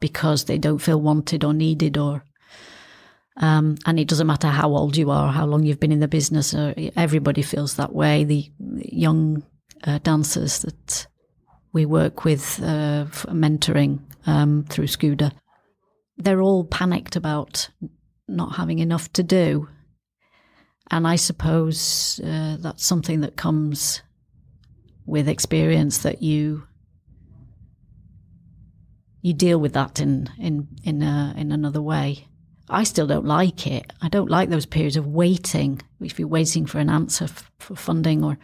[0.00, 2.24] because they don't feel wanted or needed or
[3.36, 6.08] um, and it doesn't matter how old you are, how long you've been in the
[6.08, 6.54] business.
[6.54, 8.24] Uh, everybody feels that way.
[8.24, 9.42] The young
[9.84, 11.06] uh, dancers that
[11.72, 15.32] we work with uh, mentoring um, through Skuda,
[16.18, 17.70] they're all panicked about
[18.28, 19.68] not having enough to do.
[20.90, 24.02] And I suppose uh, that's something that comes
[25.06, 26.64] with experience that you
[29.22, 32.26] you deal with that in in in uh, in another way.
[32.68, 33.92] I still don't like it.
[34.00, 37.76] I don't like those periods of waiting, if you're waiting for an answer f- for
[37.76, 38.38] funding or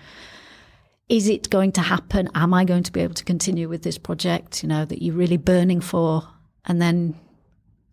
[1.08, 2.28] is it going to happen?
[2.34, 5.14] Am I going to be able to continue with this project, you know, that you're
[5.14, 6.28] really burning for?
[6.66, 7.14] And then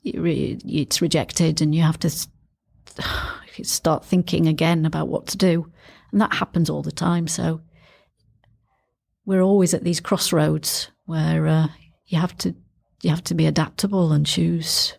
[0.03, 2.09] it's rejected and you have to
[3.63, 5.71] start thinking again about what to do.
[6.11, 7.27] And that happens all the time.
[7.27, 7.61] So
[9.25, 11.67] we're always at these crossroads where uh,
[12.07, 12.55] you have to
[13.01, 14.95] you have to be adaptable and choose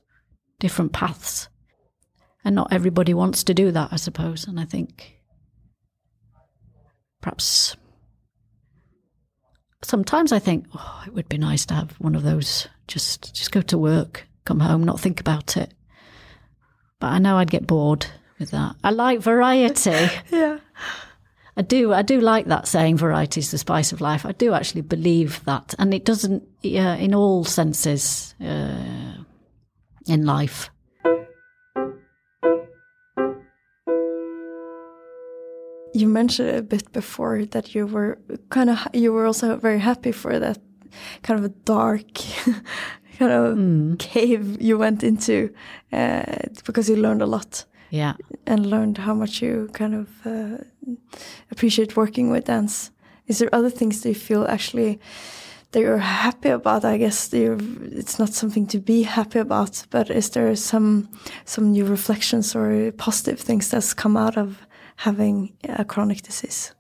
[0.59, 1.49] different paths.
[2.45, 4.47] And not everybody wants to do that, I suppose.
[4.47, 5.21] And I think
[7.21, 7.77] perhaps
[9.83, 12.69] sometimes I think, oh, it would be nice to have one of those.
[12.87, 15.75] Just just go to work, come home, not think about it.
[17.01, 18.07] But I know I'd get bored
[18.39, 18.77] with that.
[18.83, 19.91] I like variety.
[20.31, 20.59] yeah.
[21.57, 21.93] I do.
[21.93, 25.43] I do like that saying, "Variety is the spice of life." I do actually believe
[25.47, 29.15] that, and it doesn't, yeah, in all senses, uh,
[30.07, 30.71] in life.
[35.95, 38.19] You mentioned a bit before that you were
[38.51, 40.59] kind of you were also very happy for that
[41.23, 42.07] kind of a dark
[43.19, 43.99] kind of mm.
[43.99, 45.55] cave you went into
[45.93, 46.23] uh,
[46.67, 47.65] because you learned a lot.
[47.91, 48.15] Yeah,
[48.47, 50.65] and learned how much you kind of uh,
[51.51, 52.91] appreciate working with dance.
[53.27, 54.99] Is there other things that you feel actually
[55.77, 56.87] that you're happy about?
[56.87, 61.11] I guess it's not something to be happy about, but is there some
[61.45, 64.67] some new reflections or positive things that's come out of
[64.97, 66.75] having a chronic disease?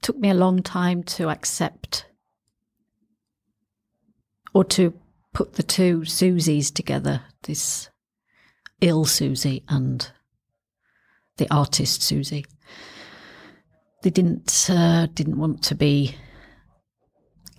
[0.00, 2.06] Took me a long time to accept
[4.54, 4.94] or to
[5.34, 7.90] put the two Susies together, this
[8.80, 10.10] ill Susie and
[11.36, 12.46] the artist Susie.
[14.02, 16.16] They didn't uh, didn't want to be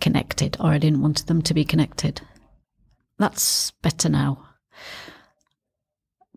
[0.00, 2.20] connected, or I didn't want them to be connected.
[3.18, 4.46] That's better now.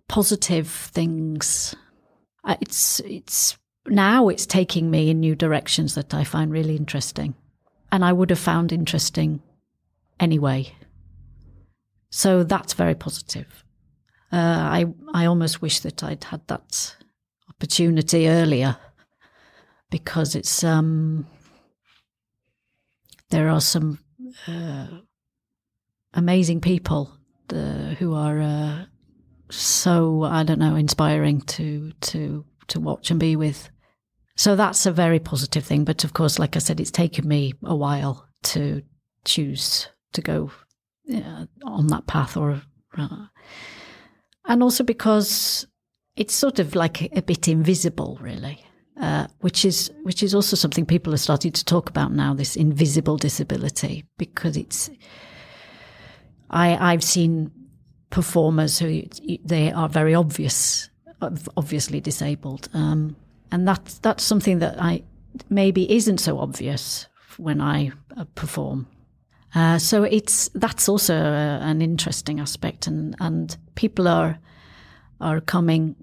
[0.08, 1.76] Positive things.
[2.44, 3.58] Uh, it's it's
[3.88, 7.36] now it's taking me in new directions that I find really interesting,
[7.92, 9.42] and I would have found interesting
[10.20, 10.74] anyway.
[12.10, 13.64] So that's very positive.
[14.32, 16.96] Uh, I I almost wish that I'd had that
[17.50, 18.78] opportunity earlier
[19.90, 21.28] because it's um,
[23.34, 23.98] there are some
[24.48, 24.88] uh,
[26.14, 27.18] amazing people
[27.50, 28.86] uh, who are uh,
[29.50, 33.70] so I don't know inspiring to to to watch and be with.
[34.36, 35.84] So that's a very positive thing.
[35.84, 38.84] But of course, like I said, it's taken me a while to
[39.26, 40.52] choose to go
[41.64, 42.62] on that path, or
[42.98, 43.26] uh,
[44.46, 45.66] and also because
[46.16, 48.64] it's sort of like a bit invisible, really.
[49.02, 52.36] Uh, which is which is also something people are starting to talk about now.
[52.36, 54.90] This invisible disability, because it's.
[56.52, 57.52] I I've seen
[58.12, 59.02] performers who
[59.44, 60.92] they are very obvious,
[61.58, 63.16] obviously disabled, um,
[63.52, 65.02] and that's that's something that I
[65.50, 68.86] maybe isn't so obvious when I uh, perform.
[69.56, 74.38] Uh, so it's that's also uh, an interesting aspect, and and people are
[75.20, 75.96] are coming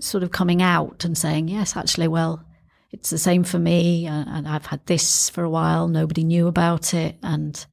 [0.00, 2.44] sort of coming out and saying, yes, actually, well,
[2.90, 5.88] it's the same for me, and I've had this for a while.
[5.88, 7.66] Nobody knew about it, and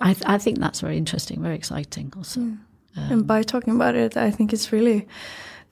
[0.00, 2.40] I, th- I think that's very interesting, very exciting, also.
[2.40, 2.58] Mm.
[2.96, 5.08] Um, and by talking about it, I think it's really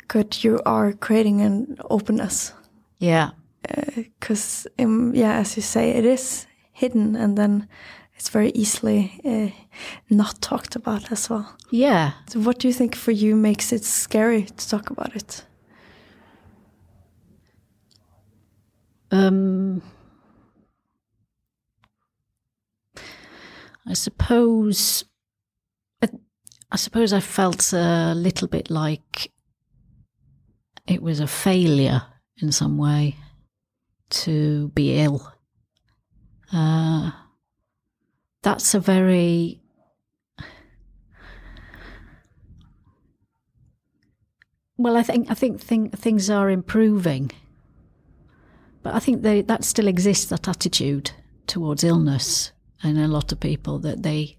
[0.09, 0.43] good.
[0.43, 2.53] You are creating an openness.
[2.99, 3.30] Yeah.
[3.95, 7.68] Because, uh, um, yeah, as you say, it is hidden, and then
[8.23, 9.49] it's very easily uh,
[10.09, 11.57] not talked about as well.
[11.73, 12.12] Yeah.
[12.29, 15.45] So what do you think for you makes it scary to talk about it?
[19.11, 19.83] Um,
[23.89, 25.05] I suppose.
[26.01, 26.09] I,
[26.70, 29.33] I suppose I felt a little bit like
[30.87, 32.03] it was a failure
[32.41, 33.16] in some way
[34.11, 35.33] to be ill.
[36.53, 37.11] Uh,
[38.43, 39.61] that's a very
[44.76, 47.30] well i think i think things are improving.
[48.82, 51.12] But i think they, that still exists that attitude
[51.47, 54.38] towards illness in a lot of people that they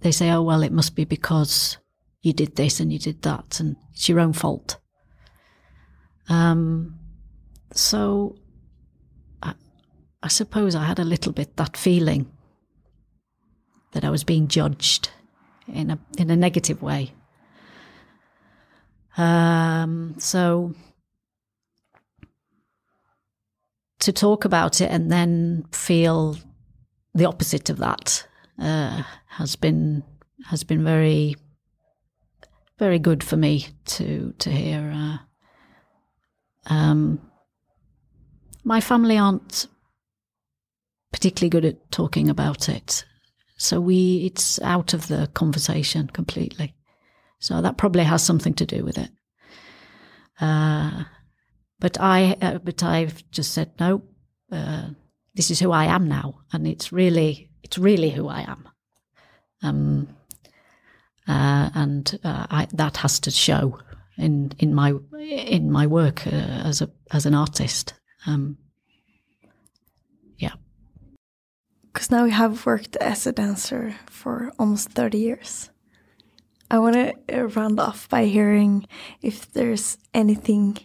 [0.00, 1.78] they say oh well it must be because
[2.20, 4.78] you did this and you did that and it's your own fault.
[6.28, 6.98] Um
[7.72, 8.36] so
[10.22, 12.33] I suppose i had a little bit that feeling
[13.94, 15.10] that I was being judged
[15.66, 17.12] in a in a negative way.
[19.16, 20.74] Um, so
[24.00, 26.36] to talk about it and then feel
[27.14, 28.26] the opposite of that
[28.58, 30.02] uh, has been
[30.46, 31.36] has been very
[32.78, 34.92] very good for me to to hear.
[34.94, 35.18] Uh,
[36.66, 37.20] um,
[38.64, 39.68] my family aren't
[41.12, 43.04] particularly good at talking about it.
[43.64, 46.74] So we, it's out of the conversation completely.
[47.38, 49.10] So that probably has something to do with it.
[50.38, 51.04] Uh,
[51.80, 54.02] but I, uh, but I've just said no.
[54.52, 54.88] Uh,
[55.34, 58.68] this is who I am now, and it's really, it's really who I am.
[59.62, 60.08] Um,
[61.26, 63.78] uh, and uh, I, that has to show
[64.18, 67.94] in in my in my work uh, as a as an artist.
[68.26, 68.58] Um,
[71.94, 75.70] because now you have worked as a dancer for almost 30 years.
[76.68, 76.96] I want
[77.28, 78.88] to round off by hearing
[79.22, 80.78] if there's anything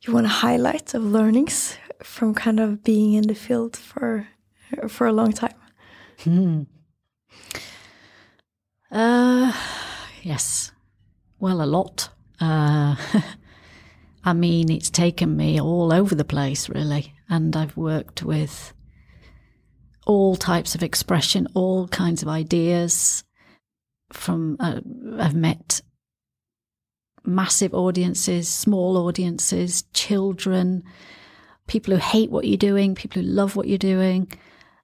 [0.00, 4.26] you want to highlight of learnings from kind of being in the field for
[4.88, 5.54] for a long time.
[6.24, 6.62] Hmm.
[8.90, 9.52] Uh,
[10.22, 10.72] yes.
[11.38, 12.08] Well, a lot.
[12.40, 12.96] Uh,
[14.24, 17.14] I mean, it's taken me all over the place, really.
[17.28, 18.72] And I've worked with
[20.06, 23.24] all types of expression, all kinds of ideas.
[24.12, 24.80] From uh,
[25.18, 25.80] I've met
[27.24, 30.82] massive audiences, small audiences, children,
[31.66, 34.30] people who hate what you're doing, people who love what you're doing.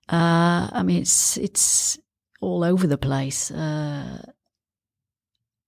[0.09, 1.99] Uh, I mean, it's it's
[2.41, 3.51] all over the place.
[3.51, 4.23] Uh,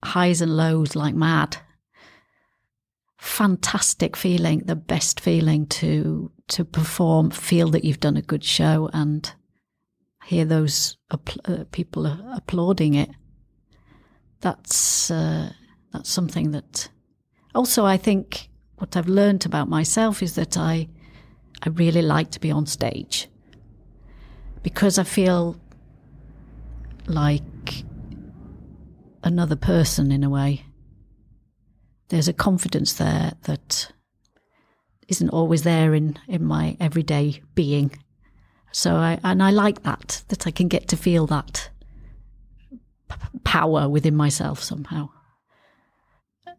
[0.03, 1.59] highs and lows like mad.
[3.19, 8.89] Fantastic feeling, the best feeling to to perform, feel that you've done a good show,
[8.93, 9.33] and
[10.25, 13.11] hear those uh, people applauding it.
[14.41, 15.53] That's uh,
[15.93, 16.89] that's something that.
[17.55, 20.89] Also, I think what I've learned about myself is that I
[21.63, 23.29] I really like to be on stage
[24.63, 25.57] because I feel
[27.07, 27.85] like
[29.23, 30.65] another person in a way.
[32.09, 33.93] There's a confidence there that
[35.09, 37.97] isn't always there in, in my everyday being.
[38.73, 41.71] So I and I like that that I can get to feel that
[43.09, 45.09] p- power within myself somehow.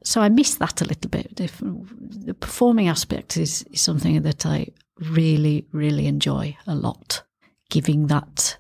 [0.03, 1.39] So I miss that a little bit.
[1.39, 4.67] If, the performing aspect is, is something that I
[4.99, 7.23] really really enjoy a lot,
[7.69, 8.57] giving that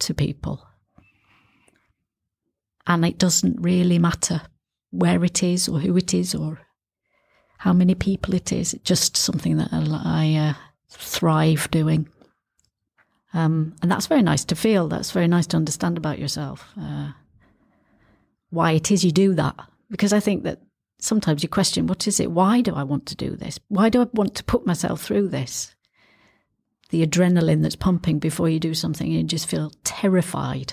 [0.00, 0.66] to people.
[2.86, 4.42] And it doesn't really matter
[4.90, 6.60] where it is or who it is or
[7.58, 8.74] how many people it is.
[8.74, 10.54] It's just something that I, uh,
[10.88, 12.08] thrive doing.
[13.36, 14.88] Um, and that's very nice to feel.
[14.88, 16.72] That's very nice to understand about yourself.
[16.80, 17.10] Uh,
[18.48, 19.54] why it is you do that.
[19.90, 20.62] Because I think that
[21.00, 22.30] sometimes you question, what is it?
[22.30, 23.60] Why do I want to do this?
[23.68, 25.74] Why do I want to put myself through this?
[26.88, 30.72] The adrenaline that's pumping before you do something, you just feel terrified.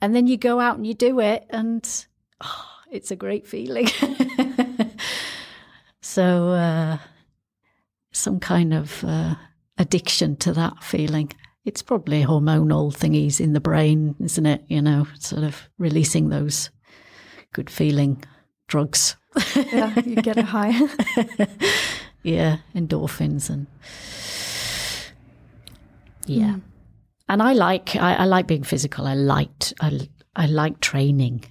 [0.00, 1.86] And then you go out and you do it, and
[2.40, 3.88] oh, it's a great feeling.
[6.00, 6.98] so, uh,
[8.10, 9.34] some kind of uh,
[9.76, 11.30] addiction to that feeling.
[11.64, 14.64] It's probably hormonal thingies in the brain, isn't it?
[14.68, 16.70] You know, sort of releasing those
[17.52, 18.22] good feeling
[18.66, 19.16] drugs.
[19.54, 20.72] yeah, you get a high.
[22.22, 23.66] yeah, endorphins and
[26.26, 26.54] yeah.
[26.54, 26.62] Mm.
[27.28, 29.06] And I like I, I, like being physical.
[29.06, 31.44] I liked I I like training.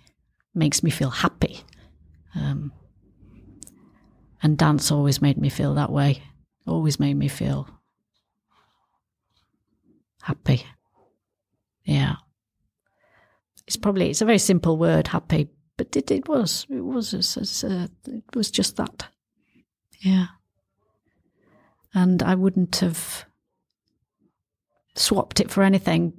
[0.54, 1.62] Makes me feel happy.
[2.36, 2.74] Um,
[4.44, 6.22] and dance always made me feel that way.
[6.68, 7.68] Always made me feel
[10.22, 10.66] happy.
[11.84, 12.16] Yeah.
[13.68, 17.14] It's probably it's a very simple word, happy, but it, it was it was
[17.64, 19.08] uh, it was just that.
[20.00, 20.28] Yeah.
[21.94, 23.26] And I wouldn't have
[24.96, 26.14] swapped it for anything.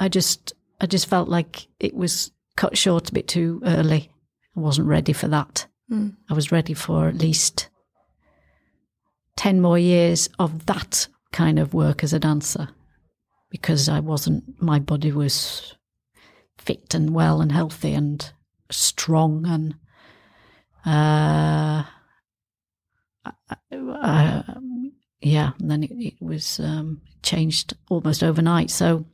[0.00, 4.10] I just I just felt like it was cut short a bit too early.
[4.56, 5.66] I wasn't ready for that.
[5.90, 6.16] Mm.
[6.28, 7.68] I was ready for at least
[9.36, 12.68] 10 more years of that kind of work as a dancer
[13.50, 15.74] because I wasn't, my body was
[16.58, 18.30] fit and well and healthy and
[18.70, 19.74] strong and,
[20.84, 21.84] uh,
[25.20, 28.70] yeah, and then it, it was um, changed almost overnight.
[28.70, 29.06] So,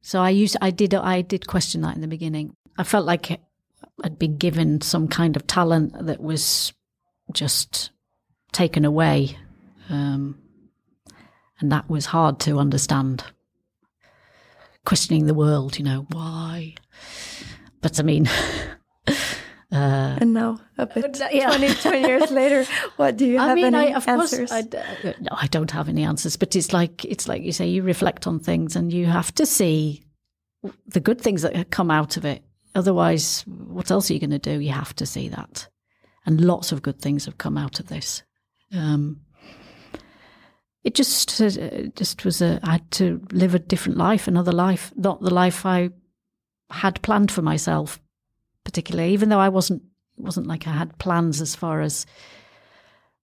[0.00, 2.56] so I used, I did, I did question that in the beginning.
[2.76, 3.40] I felt like
[4.02, 6.72] I'd been given some kind of talent that was
[7.32, 7.90] just
[8.50, 9.36] taken away.
[9.88, 10.41] Um,
[11.62, 13.24] and that was hard to understand.
[14.84, 16.74] Questioning the world, you know, why?
[17.80, 18.28] But I mean,
[19.72, 21.46] Uh, and now, a bit yeah.
[21.46, 24.50] 20, 20 years later, what do you have I mean, any I, of answers?
[24.50, 26.36] Course, I, uh, no, I don't have any answers.
[26.36, 29.46] But it's like it's like you say, you reflect on things, and you have to
[29.46, 30.04] see
[30.86, 32.44] the good things that come out of it.
[32.74, 34.60] Otherwise, what else are you going to do?
[34.60, 35.68] You have to see that,
[36.26, 38.22] and lots of good things have come out of this.
[38.74, 39.22] Um,
[40.84, 41.50] it just uh,
[41.94, 45.64] just was a I had to live a different life, another life, not the life
[45.64, 45.90] I
[46.70, 48.00] had planned for myself
[48.64, 49.82] particularly, even though I wasn't
[50.18, 52.06] it wasn't like I had plans as far as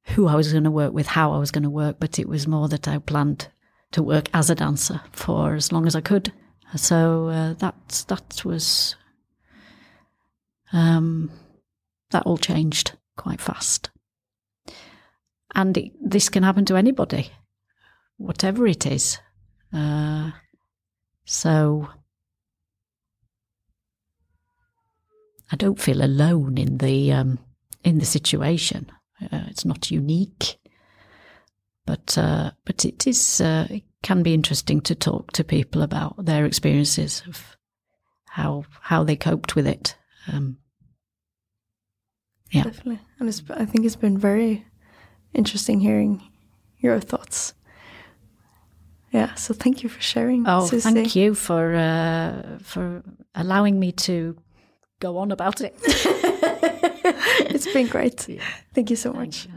[0.04, 2.28] who I was going to work with, how I was going to work, but it
[2.28, 3.48] was more that I planned
[3.92, 6.34] to work as a dancer for as long as I could.
[6.76, 8.96] So uh, that that was
[10.72, 11.32] um,
[12.12, 13.90] that all changed quite fast,
[15.56, 17.32] and it, this can happen to anybody.
[18.20, 19.18] Whatever it is.
[19.74, 20.32] Uh,
[21.26, 21.88] so
[25.52, 27.40] I don't feel alone in the um,
[27.84, 28.92] in the situation.
[29.22, 30.58] Uh, it's not unique,
[31.86, 36.26] but uh, but it is uh, it can be interesting to talk to people about
[36.26, 37.58] their experiences of
[38.28, 39.96] how how they coped with it.
[40.32, 40.58] Um,
[42.52, 44.66] yeah, definitely, and I think it's been very
[45.34, 46.22] interesting hearing
[46.80, 47.54] your thoughts.
[49.12, 50.48] Yeah, so thank you for sharing.
[50.48, 53.02] Oh, thank you for uh, for
[53.34, 54.36] allowing me to
[55.00, 55.74] go on about it.
[57.50, 58.28] it's been great.
[58.74, 59.48] Thank you so much.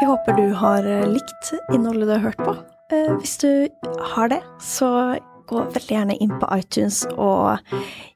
[0.00, 2.56] Vi håper du har eh, likt innholdet du har hørt på.
[2.92, 5.18] Eh, hvis du har det, så
[5.48, 7.72] gå veldig gjerne inn på iTunes og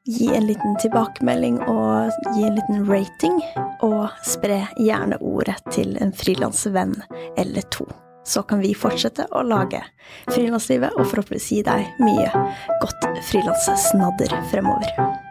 [0.08, 3.40] gi en liten tilbakemelding og gi en liten rating.
[3.86, 6.98] Og spre gjerne ordet til en frilansvenn
[7.40, 7.88] eller to
[8.30, 9.80] så kan vi fortsette å lage
[10.30, 12.28] frilanslivet og forhåpentligvis gi deg mye
[12.82, 15.29] godt frilanssnadder fremover.